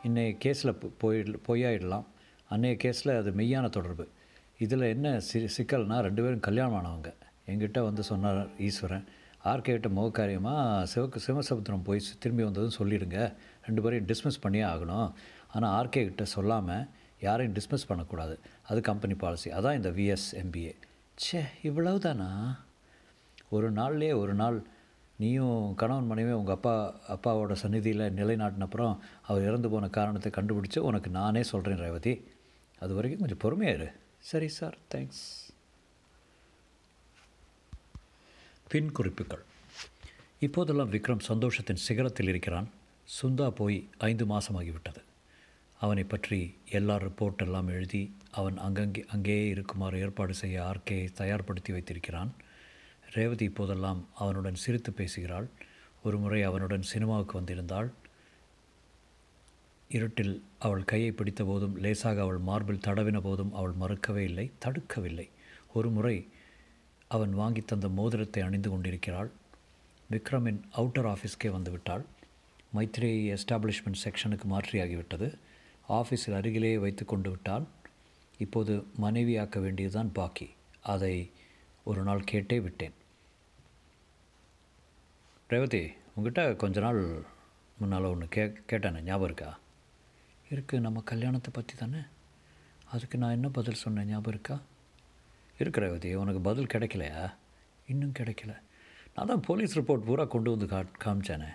இன்னைய 0.10 0.38
கேஸில் 0.46 0.74
போய் 1.04 1.24
பொய்யாயிடலாம். 1.50 2.08
அன்றைய 2.54 2.76
கேஸில் 2.86 3.18
அது 3.22 3.32
மெய்யான 3.42 3.66
தொடர்பு. 3.80 4.08
இதில் 4.68 4.92
என்ன 4.94 5.18
சி 5.32 5.44
சிக்கல்னால் 5.58 6.06
ரெண்டு 6.10 6.24
பேரும் 6.24 6.48
கல்யாணம் 6.50 6.80
ஆனவங்க. 6.82 7.12
எங்கிட்ட 7.52 7.80
வந்து 7.90 8.04
சொன்னார் 8.12 8.42
ஈஸ்வரன். 8.68 9.06
ஆர்கேட்ட 9.52 9.90
முகக்காரியமாக 9.98 10.88
சிவக்கு 10.94 11.20
சிவசமுத்திரம் 11.28 11.86
போய் 11.88 12.02
திரும்பி 12.24 12.44
வந்ததும் 12.48 12.78
சொல்லிடுங்க. 12.80 13.20
ரெண்டு 13.68 13.82
பேரையும் 13.84 14.10
டிஸ்மிஸ் 14.12 14.44
பண்ணியே 14.44 14.66
ஆகணும். 14.74 15.08
ஆனால் 15.54 15.72
ஆர்கே 15.78 16.02
கிட்ட 16.10 16.26
சொல்லாமல் 16.36 16.84
யாரையும் 17.28 17.56
டிஸ்மிஸ் 17.58 17.88
பண்ணக்கூடாது. 17.88 18.36
அது 18.70 18.80
கம்பெனி 18.90 19.16
பாலிசி 19.24 19.50
அதான் 19.58 19.80
இந்த 19.80 19.90
விஎஸ் 19.98 20.28
எம்பிஏ 20.42 20.74
இவ்வளவு 21.70 21.98
தானா 22.06 22.30
ஒரு 23.56 23.68
நாள்லேயே 23.80 24.14
ஒரு 24.22 24.34
நாள் 24.42 24.58
நீயும் 25.20 25.74
கணவன் 25.80 26.08
மனைவி 26.12 26.32
உங்கள் 26.38 26.56
அப்பா 26.56 26.74
அப்பாவோட 27.16 27.56
சந்நிதியில் 27.64 28.06
நிலைநாட்டினப்புறம் 28.20 28.94
அவர் 29.28 29.48
இறந்து 29.50 29.70
போன 29.74 29.90
காரணத்தை 29.98 30.30
கண்டுபிடிச்சு 30.38 30.80
உனக்கு 30.90 31.10
நானே 31.20 31.44
சொல்கிறேன் 31.52 31.84
ரேவதி. 31.86 32.14
அது 32.84 32.92
வரைக்கும் 32.98 33.22
கொஞ்சம் 33.24 33.44
பொறுமையாக 33.44 33.78
இரு. 33.78 33.90
சரி 34.32 34.50
சார் 34.60 34.78
தேங்க்ஸ் 34.94 35.24
பின் 38.72 38.92
குறிப்புகள் 38.92 39.42
இப்போதெல்லாம் 40.40 40.92
விக்ரம் 40.92 41.24
சந்தோஷத்தின் 41.28 41.82
சிகரத்தில் 41.88 42.30
இருக்கிறான். 42.32 42.68
சுந்தா 43.08 43.48
போய் 43.50 43.78
ஐந்து 43.98 44.26
மாதமாகிவிட்டது 44.26 45.02
அவனை 45.80 46.04
பற்றி 46.04 46.40
எல்லா 46.70 46.96
ரிப்போர்ட் 46.96 47.44
எல்லாம் 47.46 47.68
எழுதி 47.68 48.02
அவன் 48.32 48.58
அங்கங்கே 48.58 49.04
அங்கேயே 49.08 49.48
இருக்குமாறு 49.48 50.00
ஏற்பாடு 50.00 50.34
செய்ய 50.34 50.64
ஆர்கேயை 50.70 51.08
தயார்படுத்தி 51.20 51.72
வைத்திருக்கிறான். 51.72 52.32
ரேவதி 53.16 53.46
இப்போதெல்லாம் 53.46 54.02
அவனுடன் 54.14 54.62
சிரித்து 54.64 54.94
பேசுகிறாள். 54.94 55.50
ஒரு 56.04 56.18
முறை 56.18 56.42
அவனுடன் 56.44 56.90
சினிமாவுக்கு 56.94 57.36
வந்திருந்தாள். 57.42 57.90
இருட்டில் 59.90 60.36
அவள் 60.60 60.90
கையை 60.92 61.12
பிடித்த 61.12 61.44
போதும் 61.44 61.76
லேசாக 61.78 62.22
அவள் 62.22 62.44
மார்பில் 62.50 62.86
தடவின 62.88 63.22
போதும் 63.22 63.54
அவள் 63.54 63.80
மறுக்கவே 63.82 64.24
இல்லை 64.32 64.52
தடுக்கவில்லை. 64.66 65.28
ஒரு 65.74 65.90
முறை 65.90 66.16
அவன் 67.16 67.34
வாங்கி 67.34 67.62
தந்த 67.62 67.88
மோதிரத்தை 67.90 68.42
அணிந்து 68.44 68.70
கொண்டிருக்கிறாள். 68.70 69.30
விக்ரமின் 70.10 70.62
அவுட்டர் 70.78 71.10
ஆஃபீஸ்க்கே 71.14 71.50
வந்துவிட்டாள். 71.58 72.04
மைத்ரேயி 72.76 73.24
எஸ்டாப்ளிஷ்மெண்ட் 73.36 74.02
செக்ஷனுக்கு 74.04 74.46
மாற்றியாகிவிட்டது. 74.54 75.28
ஆஃபீஸில் 75.90 76.38
அருகிலேயே 76.40 76.78
வைத்து 76.78 77.06
கொண்டு 77.06 77.30
விட்டால் 77.30 77.66
இப்போது 78.38 78.74
மனைவியாக்க 79.02 79.60
வேண்டியதுதான் 79.60 80.12
பாக்கி. 80.12 80.48
அதை 80.94 81.16
ஒரு 81.84 82.04
நாள் 82.04 82.28
கேட்டே 82.32 82.58
விட்டேன். 82.62 82.96
ரேவதி 85.48 85.84
உங்ககிட்ட 86.16 86.42
கொஞ்ச 86.54 86.80
நாள் 86.80 87.02
முன்னால் 87.78 88.12
ஒன்று 88.14 88.28
கே 88.28 88.44
கேட்டேனே 88.72 89.02
ஞாபகம் 89.02 89.28
இருக்கா? 89.30 89.50
இருக்குது 90.52 90.86
நம்ம 90.86 91.02
கல்யாணத்தை 91.12 91.52
பற்றி 91.54 91.76
தானே? 91.76 92.02
அதுக்கு 92.92 93.18
நான் 93.18 93.38
என்ன 93.38 93.50
பதில் 93.50 93.84
சொன்னேன் 93.84 94.08
ஞாபகம் 94.08 94.34
இருக்கா? 94.34 94.56
இருக்கு 95.62 95.80
ரேவதி 95.80 96.16
உனக்கு 96.16 96.42
பதில் 96.42 96.72
கிடைக்கலையா? 96.74 97.34
இன்னும் 97.88 98.18
கிடைக்கல. 98.20 98.54
நான் 99.16 99.30
தான் 99.32 99.40
போலீஸ் 99.40 99.80
ரிப்போர்ட் 99.80 100.08
பூரா 100.10 100.24
கொண்டு 100.24 100.50
வந்து 100.50 100.68
கா 100.68 100.80
காமிச்சேனே. 101.04 101.50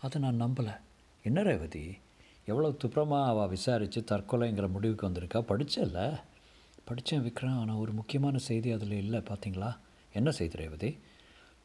அதை 0.00 0.20
நான் 0.24 0.42
நம்பலை. 0.42 0.74
என்ன 1.22 1.42
ரேவதி 1.42 1.84
எவ்வளோ 2.44 2.68
துப்புரமாக 2.68 3.30
அவள் 3.32 3.48
விசாரித்து 3.48 4.00
தற்கொலைங்கிற 4.10 4.68
முடிவுக்கு 4.68 5.08
வந்திருக்கா? 5.08 5.40
படித்தல 5.50 6.20
படித்தேன் 6.84 7.24
விக்ரம் 7.26 7.58
ஆனால் 7.60 7.76
ஒரு 7.76 7.92
முக்கியமான 7.92 8.38
செய்தி 8.38 8.70
அதில் 8.72 8.92
இல்லை 8.92 9.20
பார்த்தீங்களா 9.20 9.76
என்ன 10.12 10.30
செய்தி 10.30 10.56
ரேவதி 10.56 10.98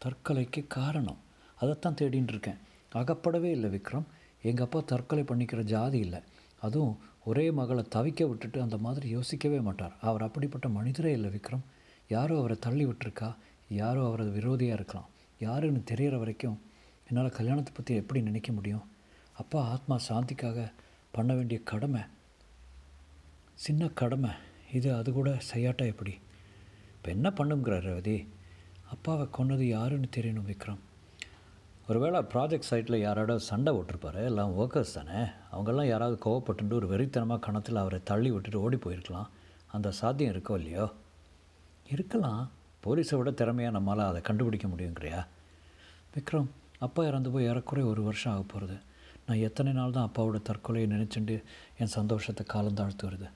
தற்கொலைக்கு 0.06 0.62
காரணம். 0.68 1.20
அதைத்தான் 1.56 1.98
தேடின்னு 2.02 2.34
இருக்கேன். 2.34 2.60
அகப்படவே 2.94 3.52
இல்லை 3.52 3.70
விக்ரம். 3.76 4.08
எங்கள் 4.42 4.66
அப்பா 4.66 4.80
தற்கொலை 4.82 5.24
பண்ணிக்கிற 5.24 5.62
ஜாதி 5.74 6.00
இல்லை. 6.00 6.20
அதுவும் 6.62 7.00
ஒரே 7.26 7.52
மகளை 7.52 7.84
தவிக்க 7.96 8.28
விட்டுட்டு 8.28 8.62
அந்த 8.62 8.78
மாதிரி 8.78 9.10
யோசிக்கவே 9.10 9.60
மாட்டார். 9.60 9.96
அவர் 10.02 10.22
அப்படிப்பட்ட 10.22 10.70
மனிதரே 10.70 11.12
இல்லை 11.12 11.30
விக்ரம். 11.30 11.66
யாரோ 12.08 12.38
அவரை 12.38 12.58
தள்ளி 12.60 12.86
விட்டுருக்கா? 12.86 13.36
யாரோ 13.70 14.06
அவரது 14.06 14.32
விரோதியாக 14.40 14.78
இருக்கலாம். 14.80 15.10
யாருன்னு 15.40 15.84
தெரிகிற 15.84 16.18
வரைக்கும் 16.18 16.62
என்னால் 17.08 17.30
கல்யாணத்தை 17.30 17.74
பற்றி 17.74 17.96
எப்படி 17.96 18.22
நினைக்க 18.22 18.52
முடியும்? 18.52 18.86
அப்பா 19.34 19.62
ஆத்மா 19.68 20.00
சாந்திக்காக 20.10 20.72
பண்ண 21.12 21.34
வேண்டிய 21.34 21.62
கடமை 21.64 22.02
சின்ன 23.54 23.88
கடமை. 23.88 24.30
இது 24.74 24.96
அது 24.96 25.14
கூட 25.14 25.38
செய்யாட்டா 25.54 25.86
எப்படி? 25.86 26.14
இப்போ 26.96 27.12
என்ன 27.12 27.30
பண்ணுங்கிறார் 27.30 27.88
ரவதி? 27.90 28.28
அப்பாவை 28.92 29.28
கொன்னது 29.38 29.68
யாருன்னு 29.68 30.08
தெரியணும் 30.16 30.50
விக்ரம். 30.52 30.82
ஒருவேளை 31.88 32.20
ப்ராஜெக்ட் 32.20 32.70
சைட்டில் 32.70 32.98
யாரோட 32.98 33.38
சண்டை 33.38 33.74
போட்டிருப்பாரு 33.74 34.24
எல்லாம் 34.24 34.60
ஒர்க்கர்ஸ் 34.60 34.94
தானே? 34.94 35.26
அவங்கெல்லாம் 35.52 35.88
யாராவது 35.88 36.20
கோவப்பட்டு 36.26 36.74
ஒரு 36.74 36.88
வெறித்தனமாக 36.88 37.40
கணத்தில் 37.40 37.76
அவரை 37.76 38.00
தள்ளி 38.04 38.32
விட்டுட்டு 38.32 38.62
ஓடி 38.62 38.76
போயிருக்கலாம். 38.76 39.28
அந்த 39.68 39.92
சாத்தியம் 39.92 40.34
இருக்கோ 40.34 40.54
இல்லையோ? 40.60 40.94
இருக்கலாம். 41.90 42.52
போலீஸை 42.84 43.18
விட 43.18 43.32
திறமையாக 43.32 43.80
நம்மளால் 43.80 44.08
அதை 44.08 44.22
கண்டுபிடிக்க 44.22 44.68
முடியுங்கிறியா? 44.68 45.26
விக்ரம் 46.16 46.48
அப்பா 46.80 47.04
இறந்து 47.04 47.32
போய் 47.32 47.46
ஏறக்குறைய 47.46 47.90
ஒரு 47.90 48.04
வருஷம் 48.04 48.34
ஆக 48.34 48.42
போகிறது 48.42 48.80
நான் 49.26 49.38
எத்தனை 49.38 49.72
நாள் 49.74 49.92
தான் 49.92 50.10
அப்பாவோட 50.10 50.42
தற்கொலையை 50.42 50.88
நினச்சிட்டு 50.90 51.44
என் 51.78 51.96
சந்தோஷத்தை 51.98 52.46
காலம் 52.46 52.76
தாழ்த்து 52.76 53.04
வருது. 53.04 53.30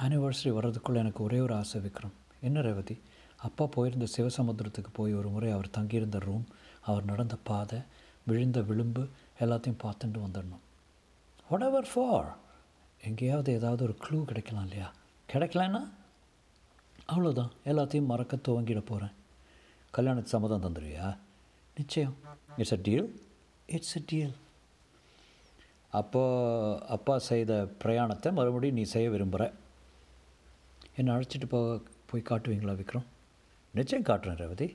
ஆனிவர்சரி 0.00 0.50
வர்றதுக்குள்ளே 0.56 0.94
எனக்கு 0.94 1.24
ஒரே 1.24 1.38
ஒரு 1.38 1.54
ஆசை 1.54 1.80
விக்ரம். 1.80 2.14
என்ன 2.40 2.60
ரேவதி? 2.60 3.00
அப்பா 3.36 3.66
போயிருந்த 3.66 4.06
சிவசமுத்திரத்துக்கு 4.16 4.90
போய் 4.92 5.14
ஒரு 5.14 5.28
முறை 5.28 5.50
அவர் 5.50 5.70
தங்கியிருந்த 5.70 6.18
ரூம் 6.18 6.46
அவர் 6.80 7.04
நடந்த 7.04 7.36
பாதை 7.42 7.78
விழுந்த 8.24 8.60
விளிம்பு 8.60 9.08
எல்லாத்தையும் 9.40 9.82
பார்த்துட்டு 9.84 10.20
வந்துடணும். 10.26 10.64
வாட் 11.48 11.60
எவர் 11.60 11.88
ஃபார் 11.94 12.36
எங்கேயாவது 13.04 13.52
ஏதாவது 13.52 13.82
ஒரு 13.82 13.96
க்ளூ 13.98 14.24
கிடைக்கலாம் 14.24 14.62
இல்லையா? 14.62 14.92
கிடைக்கலன்னா? 15.32 15.90
அவ்வளோதான் 17.12 17.52
எல்லாத்தையும் 17.70 18.10
மறக்க 18.12 18.34
துவங்கிட 18.46 18.80
போகிறேன் 18.90 19.14
கல்யாணத்துக்கு 19.96 20.36
சம்மதம் 20.36 20.64
தந்துடுவியா 20.64 21.08
நிச்சயம். 21.78 22.14
It's 22.60 22.74
a 22.76 22.80
deal 22.86 23.08
it's 23.76 23.96
a 23.98 24.02
deal 24.10 24.34
அப்போ 26.00 26.22
அப்பா 26.94 27.14
செய்த 27.30 27.52
பிரயாணத்தை 27.82 28.30
மறுபடியும் 28.38 28.78
நீ 28.78 28.84
செய்ய 28.94 29.08
விரும்புகிற 29.14 29.44
என்னை 30.98 31.12
அழைச்சிட்டு 31.14 31.48
போக 31.54 31.68
போய் 32.10 32.28
காட்டுவீங்களா 32.30 32.74
விக்ரம்? 32.80 33.06
நிச்சயம் 33.78 34.08
காட்டுறேன் 34.08 34.40
ரேவதி. 34.42 34.68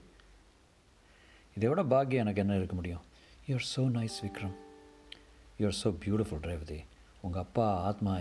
இதை 1.56 1.68
விட 1.70 1.82
பாக்கியம் 1.94 2.24
எனக்கு 2.24 2.42
என்ன 2.44 2.58
இருக்க 2.60 2.76
முடியும்? 2.80 3.04
You're 3.50 3.68
so 3.74 3.84
nice 3.98 4.18
Vikram. 4.26 4.56
You're 5.60 5.80
so 5.82 5.90
beautiful 6.04 6.48
Revathi. 6.52 6.80
உங்கள் 7.26 7.44
அப்பா 7.46 7.68
ஆத்மா 7.90 8.14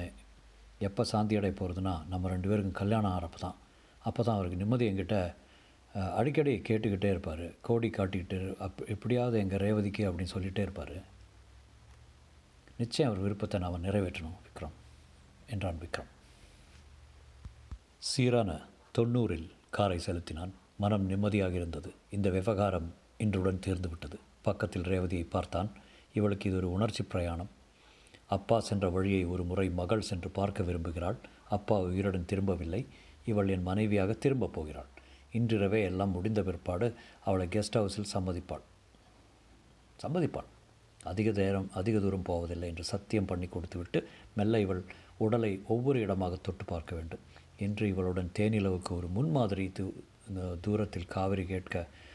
எப்போ 0.89 1.03
சாந்தி 1.13 1.39
அடைய 1.39 1.55
போகிறதுனா 1.61 1.95
நம்ம 2.13 2.29
ரெண்டு 2.35 2.49
பேருக்கும் 2.51 2.79
கல்யாணம் 2.81 3.13
ஆகிறப்ப 3.15 3.39
தான். 3.47 3.59
அப்போ 4.07 4.21
தான் 4.23 4.37
அவருக்கு 4.37 4.63
நிம்மதி 4.63 4.87
என்கிட்ட 4.91 5.17
அடிக்கடி 6.19 6.53
கேட்டுக்கிட்டே 6.69 7.09
இருப்பார். 7.15 7.45
கோடி 7.67 7.89
காட்டிக்கிட்டு 7.91 8.39
அப் 8.67 8.83
எப்படியாவது 8.95 9.37
எங்கள் 9.45 9.63
ரேவதிக்கு 9.65 10.03
அப்படின்னு 10.09 10.35
சொல்லிகிட்டே 10.35 10.63
இருப்பார். 10.67 10.97
நிச்சயம் 12.81 13.11
அவர் 13.11 13.25
விருப்பத்தை 13.25 13.59
நாம் 13.65 13.85
நிறைவேற்றணும் 13.87 14.39
விக்ரம் 14.47 14.77
என்றான் 15.55 15.81
விக்ரம். 15.83 16.11
சீரான 18.11 18.51
தொண்ணூறில் 18.99 19.49
காரை 19.77 19.99
செலுத்தினான். 20.07 20.53
மனம் 20.83 21.07
நிம்மதியாக 21.11 21.55
இருந்தது. 21.61 21.91
இந்த 22.17 22.29
விவகாரம் 22.37 22.89
இன்றுடன் 23.25 23.65
தீர்ந்து 23.67 23.89
விட்டது. 23.89 24.19
பக்கத்தில் 24.49 24.89
ரேவதியை 24.93 25.27
பார்த்தான். 25.35 25.71
இவளுக்கு 26.19 26.49
இது 26.51 26.59
ஒரு 26.61 26.69
உணர்ச்சி 26.77 27.03
பிரயாணம். 27.13 27.51
அப்பா 28.37 28.57
சென்ற 28.69 28.87
வழியை 28.97 29.23
ஒரு 29.33 29.43
முறை 29.51 29.67
மகள் 29.81 30.09
சென்று 30.09 30.29
பார்க்க 30.39 30.69
விரும்புகிறாள். 30.69 31.19
அப்பா 31.57 31.77
உயிருடன் 31.89 32.31
திரும்பவில்லை. 32.33 32.83
இவள் 33.31 33.53
என் 33.55 33.69
மனைவியாக 33.71 34.13
திரும்பப் 34.25 34.55
போகிறாள். 34.57 34.91
இன்றிரவே 35.33 35.81
எல்லாம் 35.89 36.15
முடிந்த 36.17 36.41
பிற்பாடு 36.43 36.87
அவளை 37.25 37.47
கெஸ்ட் 37.55 37.79
ஹவுஸில் 37.79 38.13
சம்மதிப்பாள். 38.15 38.65
சம்மதிப்பாள். 40.03 40.49
அதிக 41.05 41.31
நேரம் 41.41 41.69
அதிக 41.81 41.97
தூரம் 41.99 42.29
போவதில்லை 42.29 42.69
என்று 42.69 42.85
சத்தியம் 42.85 43.29
பண்ணி 43.31 43.47
கொடுத்துவிட்டு 43.47 43.99
மெல்ல 44.35 44.61
இவள் 44.61 44.83
உடலை 45.19 45.53
ஒவ்வொரு 45.69 45.99
இடமாக 46.01 46.37
தொட்டு 46.37 46.65
பார்க்க 46.65 46.97
வேண்டும். 46.97 47.25
இன்று 47.59 47.85
இவளுடன் 47.89 48.31
தேனிலவுக்கு 48.39 48.93
ஒரு 48.97 49.09
முன்மாதிரி 49.09 49.65
தூ 49.73 49.87
தூரத்தில் 50.61 51.13
காவிரி 51.15 51.45
கேட்க 51.45 51.75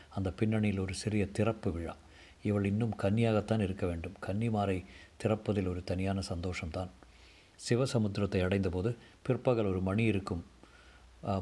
அந்த 0.09 0.29
பின்னணியில் 0.39 0.83
ஒரு 0.85 0.93
சிறிய 0.93 1.23
திறப்பு 1.37 1.69
விழா. 1.71 1.95
இவள் 2.43 2.65
இன்னும் 2.65 2.95
கன்னியாகத்தான் 3.01 3.63
இருக்க 3.67 3.85
வேண்டும். 3.85 4.15
கன்னிமாரை 4.25 4.77
திறப்பதில் 5.21 5.69
ஒரு 5.69 5.81
தனியான 5.83 6.19
சந்தோஷம்தான். 6.29 6.91
சிவசமுத்திரத்தை 7.59 8.39
அடைந்தபோது 8.43 8.89
பிற்பகல் 9.21 9.69
ஒரு 9.71 9.81
மணி 9.81 10.03
இருக்கும். 10.03 10.43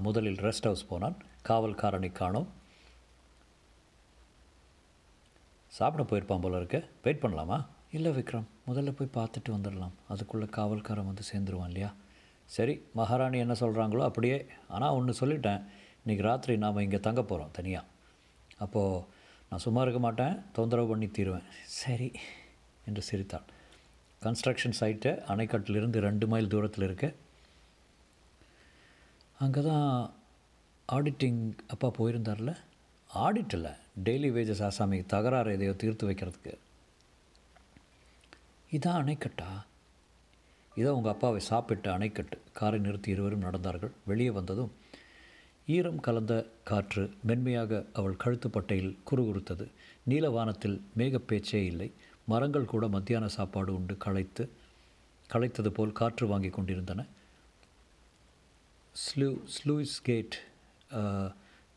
முதலில் 0.05 0.41
ரெஸ்ட் 0.47 0.67
ஹவுஸ் 0.67 0.89
போனான். 0.91 1.17
காவல்காரனை 1.49 2.09
காணோம். 2.21 2.49
சாப்பிட 5.77 6.03
போயிருப்பான் 6.09 6.43
போல 6.43 6.59
இருக்க. 6.61 6.79
வெயிட் 7.03 7.23
பண்ணலாமா? 7.23 7.57
இல்லை 7.97 8.11
விக்ரம் 8.17 8.47
முதல்ல 8.69 8.91
போய் 8.97 9.15
பார்த்துட்டு 9.17 9.49
வந்துடலாம். 9.55 9.95
அதுக்குள்ளே 10.13 10.47
காவல்காரன் 10.57 11.09
வந்து 11.11 11.23
சேர்ந்துருவான் 11.31 11.71
இல்லையா? 11.71 11.89
சரி 12.55 12.75
மகாராணி 12.99 13.37
என்ன 13.45 13.55
சொல்கிறாங்களோ 13.61 14.03
அப்படியே 14.09 14.37
ஆனால் 14.75 14.95
ஒன்று 14.97 15.13
சொல்லிட்டேன். 15.21 15.63
இன்றைக்கி 16.03 16.23
ராத்திரி 16.29 16.53
நாம் 16.65 16.83
இங்கே 16.85 16.99
தங்க 17.07 17.21
போகிறோம் 17.31 17.55
தனியாக 17.57 17.89
அப்போது 18.65 19.03
நான் 19.49 19.63
சும்மா 19.65 19.81
இருக்க 19.85 19.99
மாட்டேன் 20.05 20.35
தொந்தரவு 20.57 20.89
பண்ணி 20.91 21.07
தீருவேன். 21.17 21.47
சரி 21.81 22.09
என்று 22.89 23.01
சிரித்தாள் 23.09 23.47
கன்ஸ்ட்ரக்ஷன் 24.25 24.77
சைட்டு 24.79 25.11
அணைக்கட்டிலிருந்து 25.33 25.99
ரெண்டு 26.07 26.25
மைல் 26.31 26.51
தூரத்தில் 26.53 26.87
இருக்குது 26.89 27.17
அங்கே 29.41 29.61
தான் 29.61 30.13
ஆடிட்டிங் 30.87 31.39
அப்பா 31.67 31.87
போயிருந்தார்ல? 31.97 32.51
ஆடிட் 33.15 33.53
இல்லை. 33.53 33.71
டெய்லி 34.03 34.29
வேஜஸ் 34.35 34.63
ஆசாமி 34.63 34.97
தகராறு 35.13 35.53
எதையோ 35.53 35.73
தீர்த்து 35.73 36.09
வைக்கிறதுக்கு. 36.09 36.53
இதான் 38.71 38.99
அணைக்கட்டா? 39.01 39.47
இதான் 40.75 40.97
உங்கள் 40.97 41.11
அப்பாவை 41.11 41.39
சாப்பிட்ட 41.39 41.97
அணைக்கட்டு. 41.97 42.37
காரை 42.53 42.79
நிறுத்தி 42.79 43.11
இருவரும் 43.11 43.41
நடந்தார்கள். 43.41 43.91
வெளியே 44.05 44.29
வந்ததும் 44.29 44.71
ஈரம் 45.65 45.99
கலந்த 45.99 46.35
காற்று 46.63 47.13
மென்மையாக 47.21 47.85
அவள் 47.93 48.21
கழுத்துப்பட்டையில் 48.23 48.93
குறுகுறுத்தது. 49.11 49.67
நீலவானத்தில் 50.09 50.81
மேகப்பேச்சே 50.97 51.61
இல்லை. 51.71 51.91
மரங்கள் 52.25 52.71
கூட 52.73 52.87
மத்தியான 52.87 53.27
சாப்பாடு 53.27 53.73
உண்டு 53.75 53.97
களைத்து 53.97 54.45
களைத்தது 55.33 55.67
போல் 55.67 55.97
காற்று 56.01 56.27
வாங்கி 56.27 56.49
கொண்டிருந்தன. 56.49 57.05
ஸ்லூ 59.11 59.27
ஸ்லூயிஸ் 59.53 59.95
கேட் 60.07 60.35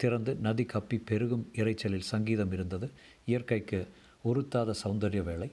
திறந்து 0.00 0.32
நதி 0.46 0.64
கப்பி 0.72 0.96
பெருகும் 1.08 1.44
இறைச்சலில் 1.60 2.10
சங்கீதம் 2.10 2.52
இருந்தது. 2.56 2.86
இயற்கைக்கு 3.30 3.78
உறுத்தாத 4.30 4.74
சௌந்தரிய 4.82 5.22
வேலை. 5.28 5.48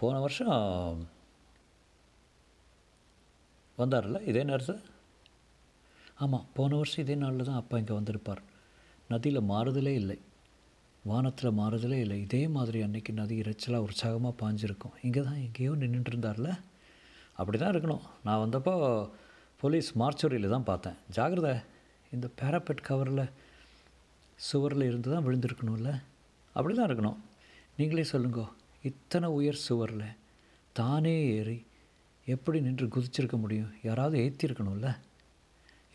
போன 0.00 0.14
வருஷம் 0.24 0.56
வந்தார்ல 3.78 4.20
இதே 4.30 4.42
நேரத்தில்? 4.50 4.80
ஆமாம் 6.24 6.46
போன 6.56 6.76
வருஷம் 6.80 7.04
இதே 7.04 7.16
நாளில் 7.22 7.48
தான் 7.50 7.60
அப்பா 7.62 7.78
இங்கே 7.82 7.94
வந்திருப்பார். 7.98 8.42
நதியில் 9.12 9.48
மாறுதலே 9.52 9.94
இல்லை. 10.02 10.18
வானத்தில் 11.10 11.58
மாறுதலே 11.60 12.00
இல்லை. 12.04 12.18
இதே 12.26 12.42
மாதிரி 12.56 12.80
அன்னைக்கு 12.86 13.14
நதி 13.20 13.36
இறைச்சலாக 13.42 13.86
உற்சாகமாக 13.88 14.34
பாஞ்சிருக்கும். 14.42 14.96
இங்கே 15.06 15.22
தான் 15.28 15.40
எங்கேயோ 15.46 15.72
நின்றுட்டு 15.84 16.12
இருந்தார்ல? 16.14 16.50
அப்படி 17.40 17.58
தான் 17.64 17.74
இருக்கணும். 17.74 18.04
நான் 18.26 18.42
வந்தப்போ 18.44 18.74
போலீஸ் 19.60 19.88
மார்ச்சுரியில் 20.00 20.52
தான் 20.52 20.66
பார்த்தேன். 20.68 20.98
ஜாகிரதை 21.14 21.52
இந்த 22.14 22.26
பேராபெட் 22.40 22.82
கவரில் 22.88 23.22
சுவரில் 24.48 24.84
இருந்து 24.88 25.08
தான் 25.12 25.24
விழுந்திருக்கணும்ல? 25.26 25.92
அப்படி 26.56 26.74
தான் 26.74 26.88
இருக்கணும். 26.88 27.16
நீங்களே 27.76 28.04
சொல்லுங்கோ 28.12 28.44
இத்தனை 28.88 29.28
உயர் 29.38 29.64
சுவரில் 29.64 30.04
தானே 30.80 31.14
ஏறி 31.38 31.56
எப்படி 32.34 32.58
நின்று 32.66 32.86
குதிச்சிருக்க 32.94 33.36
முடியும்? 33.44 33.72
யாராவது 33.86 34.18
ஏற்றிருக்கணும்ல 34.24 34.90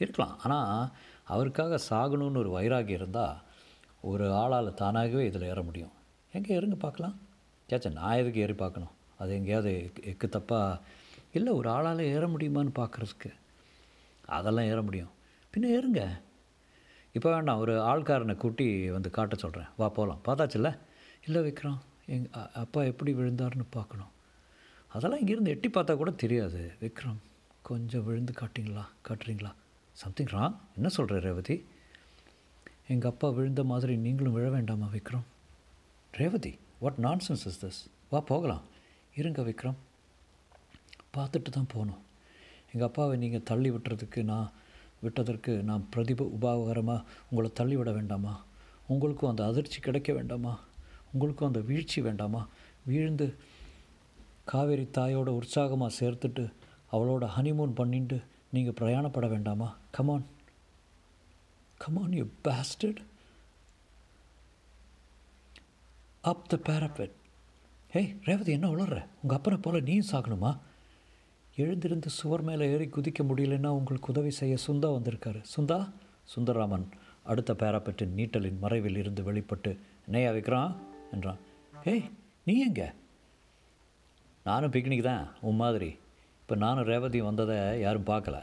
இருக்கலாம். 0.01 0.33
ஆனால் 0.43 0.89
அவருக்காக 1.33 1.79
சாகணும்னு 1.89 2.41
ஒரு 2.43 2.51
வைராகி 2.57 2.93
இருந்தால் 2.99 3.37
ஒரு 4.11 4.27
ஆளால் 4.41 4.77
தானாகவே 4.81 5.23
இதில் 5.29 5.49
ஏற 5.51 5.61
முடியும். 5.69 5.93
எங்கே 6.33 6.51
ஏறுங்க 6.57 6.79
பார்க்கலாம். 6.85 7.15
சேச்சா 7.69 7.91
நான் 7.99 8.19
எதுக்கு 8.23 8.43
ஏறி 8.45 8.57
பார்க்கணும்? 8.63 8.93
அது 9.21 9.31
எங்கேயாவது 9.39 9.71
எக்கு 10.11 10.29
தப்பாக 10.35 10.81
இல்லை 11.39 11.53
ஒரு 11.61 11.69
ஆளால் 11.69 12.11
ஏற 12.15 12.25
முடியுமான்னு 12.33 12.73
பார்க்குறதுக்கு 12.81 13.31
அதெல்லாம் 14.25 14.65
ஏற 14.65 14.81
முடியும். 14.81 15.11
பின்ன 15.53 15.65
ஏறுங்க. 15.77 16.21
இப்போ 17.11 17.31
வேண்டாம் 17.31 17.57
ஒரு 17.57 17.79
ஆள்காரனை 17.79 18.35
கூட்டி 18.35 18.91
வந்து 18.91 19.09
காட்ட 19.09 19.35
சொல்கிறேன் 19.35 19.67
வா 19.77 19.89
போகலாம் 19.89 20.21
பார்த்தாச்சுல்ல? 20.25 20.79
இல்லை 21.25 21.41
விக்ரம் 21.41 21.77
எங் 22.05 22.29
அப்பா 22.53 22.83
எப்படி 22.83 23.13
விழுந்தாருன்னு 23.13 23.65
பார்க்கணும். 23.69 24.11
அதெல்லாம் 24.87 25.19
இங்கேருந்து 25.19 25.47
எட்டி 25.47 25.69
பார்த்தா 25.69 25.97
கூட 25.97 26.11
தெரியாது. 26.11 26.71
விக்ரம் 26.81 27.17
கொஞ்சம் 27.61 28.03
விழுந்து 28.03 28.33
காட்டிங்களா 28.41 28.85
காட்டுறீங்களா? 29.09 29.53
சம்திங் 29.93 30.25
ராங் 30.25 30.55
என்ன 30.75 30.87
சொல்கிற 30.87 31.19
ரேவதி? 31.19 31.65
எங்கள் 32.87 33.11
அப்பா 33.11 33.29
விழுந்த 33.29 33.63
மாதிரி 33.63 33.97
நீங்களும் 33.97 34.33
விழ 34.33 34.49
வேண்டாமா 34.49 34.89
Vikram? 34.93 35.23
Revathi 36.11 36.59
what 36.79 36.97
nonsense 36.97 37.45
is 37.45 37.65
this 37.65 37.81
வா 38.09 38.19
போகலாம். 38.19 38.61
இருங்க 39.15 39.41
விக்ரம். 39.41 39.75
பார்த்துட்டு 41.17 41.49
தான் 41.51 41.67
போகணும். 41.67 42.01
எங்கள் 42.73 42.89
அப்பாவை 42.89 43.17
நீங்கள் 43.17 43.47
தள்ளி 43.49 43.71
விட்டுறதுக்கு 43.71 44.23
நான் 44.23 44.51
விட்டதற்கு 45.01 45.53
நான் 45.69 45.87
பிரதிப 45.93 46.27
உபாகரமாக 46.35 47.05
உங்களை 47.29 47.49
தள்ளிவிட 47.59 47.91
வேண்டாமா? 47.91 48.33
உங்களுக்கும் 48.87 49.29
அந்த 49.29 49.43
அதிர்ச்சி 49.45 49.79
கிடைக்க 49.79 50.13
வேண்டாமா? 50.13 50.53
உங்களுக்கும் 51.11 51.49
அந்த 51.51 51.61
வீழ்ச்சி 51.69 52.01
வேண்டாமா? 52.01 52.41
வீழ்ந்து 52.89 53.27
காவேரி 54.51 54.85
தாயோட 54.97 55.29
உற்சாகமாக 55.39 55.97
சேர்த்துட்டு 55.99 56.45
அவளோட 56.91 57.25
ஹனிமூன் 57.35 57.77
பண்ணிட்டு 57.79 58.17
நீங்கள் 58.55 58.77
பிரயாணப்பட 58.79 59.27
வேண்டாமா? 59.29 59.69
Come on 59.91 60.25
come on 61.77 62.13
you 62.19 62.25
pasted 62.47 62.99
up 66.31 66.49
the 66.51 66.59
parapet 66.69 67.15
hey 67.93 68.13
Revathi 68.27 68.51
என்ன 68.51 68.67
உளர்ற? 68.75 68.99
உங்கள் 69.21 69.37
அப்பனை 69.37 69.57
போல 69.61 69.79
நீயும் 69.79 70.11
சாகணுமா? 70.11 70.51
எழுந்திருந்து 71.61 72.09
சுவர் 72.09 72.43
மேலே 72.47 72.65
ஏறி 72.73 72.85
குதிக்க 72.85 73.21
முடியலன்னா 73.29 73.69
உங்களுக்கு 73.79 74.11
உதவி 74.13 74.31
செய்ய 74.37 74.55
சுந்தா 74.67 74.87
வந்திருக்காரு. 74.95 75.39
சுந்தா 75.53 75.77
சுந்தரராமன் 76.33 76.85
அடுத்த 77.31 77.51
பேராப்பெட்டின் 77.53 78.15
நீட்டலின் 78.17 78.61
மறைவில் 78.63 78.97
இருந்து 79.01 79.23
வெளிப்பட்டு 79.23 79.71
என்னையா 80.05 80.31
விக்ரான் 80.37 80.73
என்றான். 81.15 81.41
ஏய் 81.91 82.05
நீ 82.43 82.53
எங்க? 82.67 82.83
நானும் 84.43 84.73
பிக்னிக் 84.75 85.07
தான் 85.09 85.25
உன் 85.39 85.55
மாதிரி. 85.55 85.89
இப்போ 86.41 86.55
நானும் 86.55 86.87
ரேவதியும் 86.91 87.29
வந்ததை 87.29 87.57
யாரும் 87.79 88.09
பார்க்கல. 88.11 88.37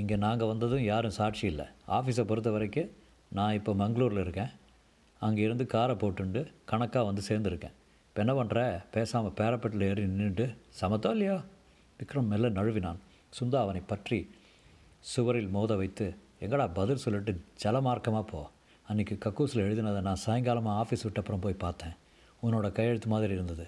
இங்கே 0.00 0.16
நாங்கள் 0.24 0.50
வந்ததும் 0.52 0.84
யாரும் 0.84 1.16
சாட்சி 1.20 1.46
இல்லை. 1.46 1.66
ஆஃபீஸை 1.98 2.24
பொறுத்த 2.24 2.50
வரைக்கும் 2.56 2.90
நான் 3.38 3.56
இப்போ 3.60 3.72
மங்களூரில் 3.82 4.22
இருக்கேன். 4.24 4.52
அங்கே 5.20 5.42
இருந்து 5.42 5.66
காரை 5.66 5.96
போட்டுண்டு 6.02 6.42
கணக்காக 6.64 7.04
வந்து 7.04 7.22
சேர்ந்துருக்கேன். 7.28 7.74
இப்போ 8.08 8.20
என்ன 8.24 8.34
பண்ணுற 8.40 8.60
பேசாமல் 8.96 9.36
பேரப்பட்டில் 9.40 9.86
ஏறி 9.88 10.04
நின்றுட்டு 10.06 10.46
சமத்தோ 10.80 11.10
இல்லையா? 11.16 11.38
விக்ரம் 12.00 12.30
மெல்ல 12.32 12.48
நழுவினான். 12.48 13.00
சுந்தா 13.38 13.54
அவனை 13.54 13.82
பற்றி 13.86 14.30
சுவரில் 14.98 15.48
மோத 15.48 15.76
வைத்து 15.76 16.14
எங்கடா 16.40 16.70
பதில் 16.74 16.96
சொல்லிட்டு 16.96 17.32
ஜலமார்க்கமாக 17.62 18.22
போ. 18.22 18.48
அன்றைக்கி 18.88 19.14
கக்கூஸில் 19.24 19.64
எழுதினதை 19.66 20.00
நான் 20.00 20.22
சாயங்காலமாக 20.26 20.78
ஆஃபீஸ் 20.82 21.02
விட்ட 21.02 21.20
அப்புறம் 21.20 21.40
போய் 21.40 21.62
பார்த்தேன். 21.64 21.94
உன்னோட 22.42 22.72
கையெழுத்து 22.72 23.08
மாதிரி 23.08 23.32
இருந்தது. 23.32 23.66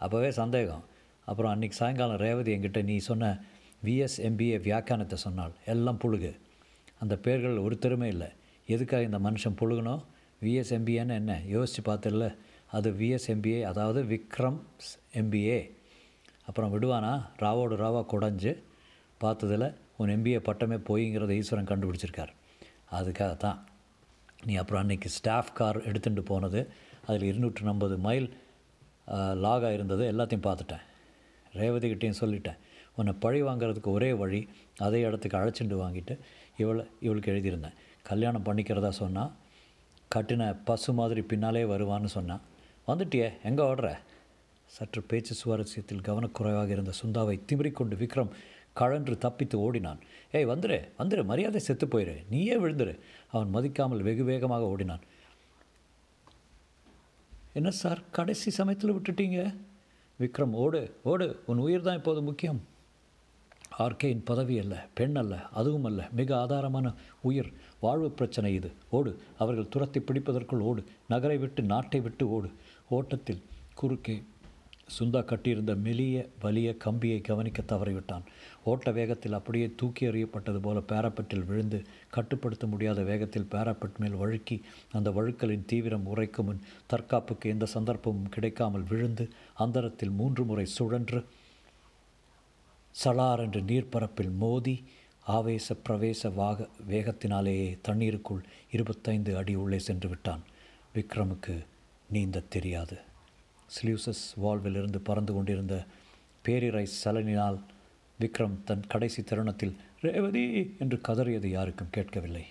அப்போவே 0.00 0.28
சந்தேகம். 0.28 0.84
அப்புறம் 1.24 1.52
அன்றைக்கி 1.52 1.70
சாயங்காலம் 1.70 2.16
ரேவதி 2.16 2.56
என்கிட்ட 2.56 2.84
நீ 2.84 2.96
சொன்ன 2.96 3.40
விஎஸ்எம்பிஏ 3.84 4.56
வியாக்கியானத்தை 4.66 5.14
சொன்னாள். 5.14 5.52
எல்லாம் 5.64 5.98
புழுகு. 6.04 6.32
அந்த 6.98 7.16
பேர்கள் 7.16 7.56
ஒரு 7.58 7.78
திறமை 7.78 8.08
இல்லை. 8.08 8.28
எதுக்காக 8.66 9.02
இந்த 9.02 9.18
மனுஷன் 9.18 9.58
புழுகணும் 9.60 10.02
விஎஸ்எம்பிஏன்னு 10.42 11.14
என்ன? 11.14 11.40
யோசித்து 11.46 11.92
பார்த்துல 11.92 12.36
அது 12.70 12.90
விஎஸ்எம்பிஏ 12.90 13.62
அதாவது 13.62 14.02
விக்ரம் 14.02 14.58
எம்பிஏ 15.14 15.58
அப்புறம் 16.48 16.72
விடுவானா? 16.74 17.12
ராவோடு 17.42 17.76
ராவா 17.82 18.02
குடஞ்சு 18.12 18.52
பார்த்ததில் 19.24 19.66
உன் 20.00 20.12
எம்பிஏ 20.14 20.40
பட்டமே 20.48 20.78
போய்ங்கிறத 20.88 21.32
ஈஸ்வரன் 21.40 21.70
கண்டுபிடிச்சிருக்கார். 21.70 22.32
அதுக்காக 22.98 23.32
தான் 23.44 23.58
நீ 24.46 24.54
அப்புறம் 24.62 24.82
அன்றைக்கி 24.82 25.08
ஸ்டாஃப் 25.16 25.52
கார் 25.58 25.78
எடுத்துகிட்டு 25.88 26.22
போனது 26.30 26.60
அதில் 27.06 27.28
இருநூற்றி 27.30 27.68
ஐம்பது 27.72 27.96
மைல் 28.06 28.26
லாகாக 29.44 29.72
இருந்தது 29.76 30.04
எல்லாத்தையும் 30.12 30.46
பார்த்துட்டேன். 30.48 30.84
ரேவதிகிட்டையும் 31.60 32.20
சொல்லிட்டேன். 32.22 32.58
உன்னை 32.98 33.12
பழி 33.24 33.40
வாங்கிறதுக்கு 33.48 33.90
ஒரே 33.96 34.10
வழி 34.22 34.40
அதே 34.86 35.00
இடத்துக்கு 35.08 35.38
அழைச்சிட்டு 35.40 35.76
வாங்கிட்டு 35.84 36.14
இவளை 36.62 36.84
இவளுக்கு 37.06 37.32
எழுதியிருந்தேன். 37.32 37.76
கல்யாணம் 38.10 38.46
பண்ணிக்கிறதா 38.48 38.90
சொன்னால் 39.02 39.32
கட்டின 40.14 40.48
பசு 40.68 40.90
மாதிரி 40.98 41.20
பின்னாலே 41.30 41.64
வருவான்னு 41.72 42.10
சொன்னான் 42.16 42.42
வந்துட்டியே 42.88 43.28
எங்கே 43.48 43.62
ஓடுற? 43.70 43.90
சற்று 44.72 45.02
பேச்சு 45.02 45.34
சுவாரஸ்யத்தில் 45.34 46.02
கவனக்குறைவாக 46.02 46.68
இருந்த 46.68 46.92
சுந்தாவை 47.02 47.40
திமிரிக்கொண்டு 47.46 47.96
விக்ரம் 47.96 48.30
கழன்று 48.72 49.18
தப்பித்து 49.18 49.60
ஓடினான். 49.60 49.98
ஏய் 50.32 50.46
வந்துரு 50.46 50.88
வந்துரு 50.98 51.24
மரியாதை 51.24 51.60
செத்து 51.60 51.86
போயிரு. 51.86 52.22
நீயே 52.30 52.58
விழுந்துரு. 52.58 52.98
அவன் 53.30 53.48
மதிக்காமல் 53.48 54.02
வெகு 54.02 54.24
வேகமாக 54.24 54.64
ஓடினான். 54.64 55.00
என்ன 57.52 57.70
சார் 57.70 58.02
கடைசி 58.10 58.50
சமயத்தில் 58.50 58.92
விட்டுட்டீங்க? 58.92 59.54
விக்ரம் 60.20 60.52
ஓடு 60.52 60.96
ஓடு. 61.02 61.42
உன் 61.46 61.58
உயிர் 61.58 61.80
தான் 61.80 61.96
இப்போது 61.96 62.22
முக்கியம். 62.22 62.62
ஆர்கேயின் 63.78 64.24
பதவி 64.24 64.58
அல்ல 64.58 64.86
பெண் 64.94 65.16
அல்ல 65.16 65.48
அதுவும் 65.48 65.84
அல்ல. 65.84 66.08
மிக 66.12 66.36
ஆதாரமான 66.36 66.94
உயிர். 67.22 67.52
வாழ்வு 67.80 68.10
பிரச்சனை 68.10 68.54
இது. 68.54 68.72
ஓடு. 68.90 69.18
அவர்கள் 69.38 69.68
துரத்தி 69.68 70.00
பிடிப்பதற்குள் 70.00 70.66
ஓடு. 70.70 70.84
நகரை 71.08 71.38
விட்டு 71.38 71.62
நாட்டை 71.62 72.00
விட்டு 72.00 72.30
ஓடு. 72.30 72.50
ஓட்டத்தில் 72.88 73.42
குறுக்கே 73.74 74.22
சுந்தா 74.88 75.24
கட்டியிருந்த 75.24 75.74
மெலிய 75.74 76.28
வலிய 76.40 76.76
கம்பியை 76.76 77.20
கவனிக்க 77.20 77.62
தவறிவிட்டான். 77.62 78.24
ஓட்ட 78.62 78.90
வேகத்தில் 78.90 79.32
அப்படியே 79.32 79.72
தூக்கி 79.76 80.06
எறியப்பட்டது 80.06 80.56
போல 80.56 80.78
பேராப்பெட்டில் 80.78 81.44
விழுந்து 81.44 81.82
கட்டுப்படுத்த 82.10 82.66
முடியாத 82.66 83.02
வேகத்தில் 83.02 83.48
பேராப்பெட் 83.50 83.96
மேல் 83.98 84.14
வழுக்கி 84.14 84.60
அந்த 84.92 85.10
வழுக்கலின் 85.10 85.64
தீவிரம் 85.66 86.06
உரைக்கும் 86.06 86.44
முன் 86.44 86.60
தற்காப்புக்கு 86.86 87.50
எந்த 87.50 87.66
சந்தர்ப்பமும் 87.74 88.28
கிடைக்காமல் 88.28 88.88
விழுந்து 88.88 89.28
அந்தரத்தில் 89.54 90.10
மூன்று 90.10 90.44
முறை 90.44 90.66
சுழன்று 90.66 91.24
சலார் 93.04 93.38
என்று 93.38 93.60
நீர்ப்பரப்பில் 93.60 94.32
மோதி 94.36 94.84
ஆவேச 95.26 95.74
பிரவேச 95.88 96.34
வாக 96.34 96.68
வேகத்தினாலேயே 96.88 97.78
தண்ணீருக்குள் 97.82 98.42
இருபத்தைந்து 98.70 99.36
அடி 99.36 99.54
உள்ளே 99.54 99.78
சென்று 99.78 100.08
விட்டான். 100.08 100.42
விக்ரமுக்கு 100.94 101.54
நீந்த 102.10 102.40
தெரியாது. 102.40 102.96
ஸ்லியூசஸ் 103.74 104.22
வால்விலிருந்து 104.42 104.96
பறந்து 104.96 105.32
கொண்டிருந்த 105.32 105.84
பேரிரை 106.42 106.88
சலனினால் 107.04 107.58
விக்ரம் 108.20 108.64
தன் 108.64 108.86
கடைசி 108.88 109.22
தருணத்தில் 109.22 109.76
ரேவதி 110.00 110.76
என்று 110.78 111.00
கதறியது 111.08 111.46
யாருக்கும் 111.46 111.90
கேட்கவில்லை. 111.90 112.44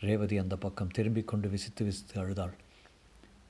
ரேவதி 0.00 0.38
அந்த 0.38 0.56
பக்கம் 0.56 0.88
திரும்பிக் 0.88 1.28
கொண்டு 1.28 1.48
விசித்து 1.48 1.84
விசித்து 1.84 2.20
அழுதாள். 2.20 2.54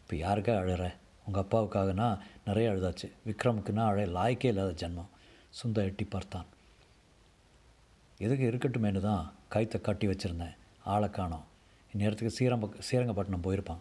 இப்போ 0.01 0.17
யாருக்கா 0.27 0.55
அழுற? 0.63 0.95
உங்கள் 1.27 1.43
அப்பாவுக்காகனா? 1.43 2.19
நிறைய 2.47 2.71
அழுதாச்சு. 2.71 3.11
விக்ரமுக்குன்னா 3.27 3.87
அழைய 3.87 4.19
லாய்க்கே 4.19 4.45
இல்லாத 4.45 4.87
ஜென்மம். 4.87 5.11
சுந்தா 5.51 5.75
எட்டி 5.75 6.05
பார்த்தான். 6.05 6.47
எதுக்கு 8.19 8.51
இருக்கட்டுமேனு 8.51 9.01
தான் 9.01 9.33
கைத்தை 9.51 9.81
கட்டி 9.81 10.07
வச்சுருந்தேன். 10.07 10.55
ஆளை 10.85 11.11
காணோம். 11.11 11.45
இந்நேரத்துக்கு 11.97 12.27
சீரம்ப 12.27 12.71
சீரங்கப்பட்டினம் 12.91 13.43
போயிருப்பான். 13.43 13.79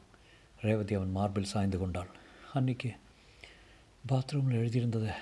ரேவதி 0.61 0.95
அவன் 0.95 1.11
மார்பில் 1.11 1.43
சாய்ந்து 1.43 1.77
கொண்டாள். 1.77 2.07
அன்னைக்கு 2.53 2.93
பாத்ரூமில் 4.07 4.59
எழுதியிருந்ததை 4.61 5.13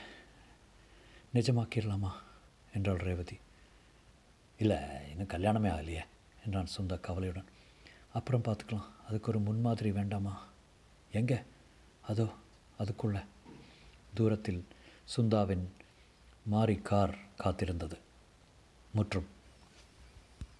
நிஜமாக்கிடலாமா? 1.33 2.11
என்றாள் 2.73 2.97
ரேவதி. 2.97 3.39
இல்லை 4.57 4.77
இன்னும் 5.09 5.27
கல்யாணமே 5.27 5.71
ஆகலையே 5.71 6.03
என்றான் 6.45 6.67
சுந்தா 6.77 6.99
கவலையுடன். 6.99 7.45
அப்புறம் 8.13 8.41
பார்த்துக்கலாம். 8.41 8.85
அதுக்கு 9.07 9.29
ஒரு 9.29 9.39
முன்மாதிரி 9.39 9.91
வேண்டாமா? 9.91 10.47
எங்கே? 11.11 11.39
அதோ 12.01 12.27
அதுக்குள்ள. 12.79 13.25
தூரத்தில் 14.13 14.67
சுந்தாவின் 15.17 15.67
மாறி 16.43 16.75
கார் 16.75 17.17
காத்திருந்தது. 17.43 17.97
முற்றும் 18.93 19.27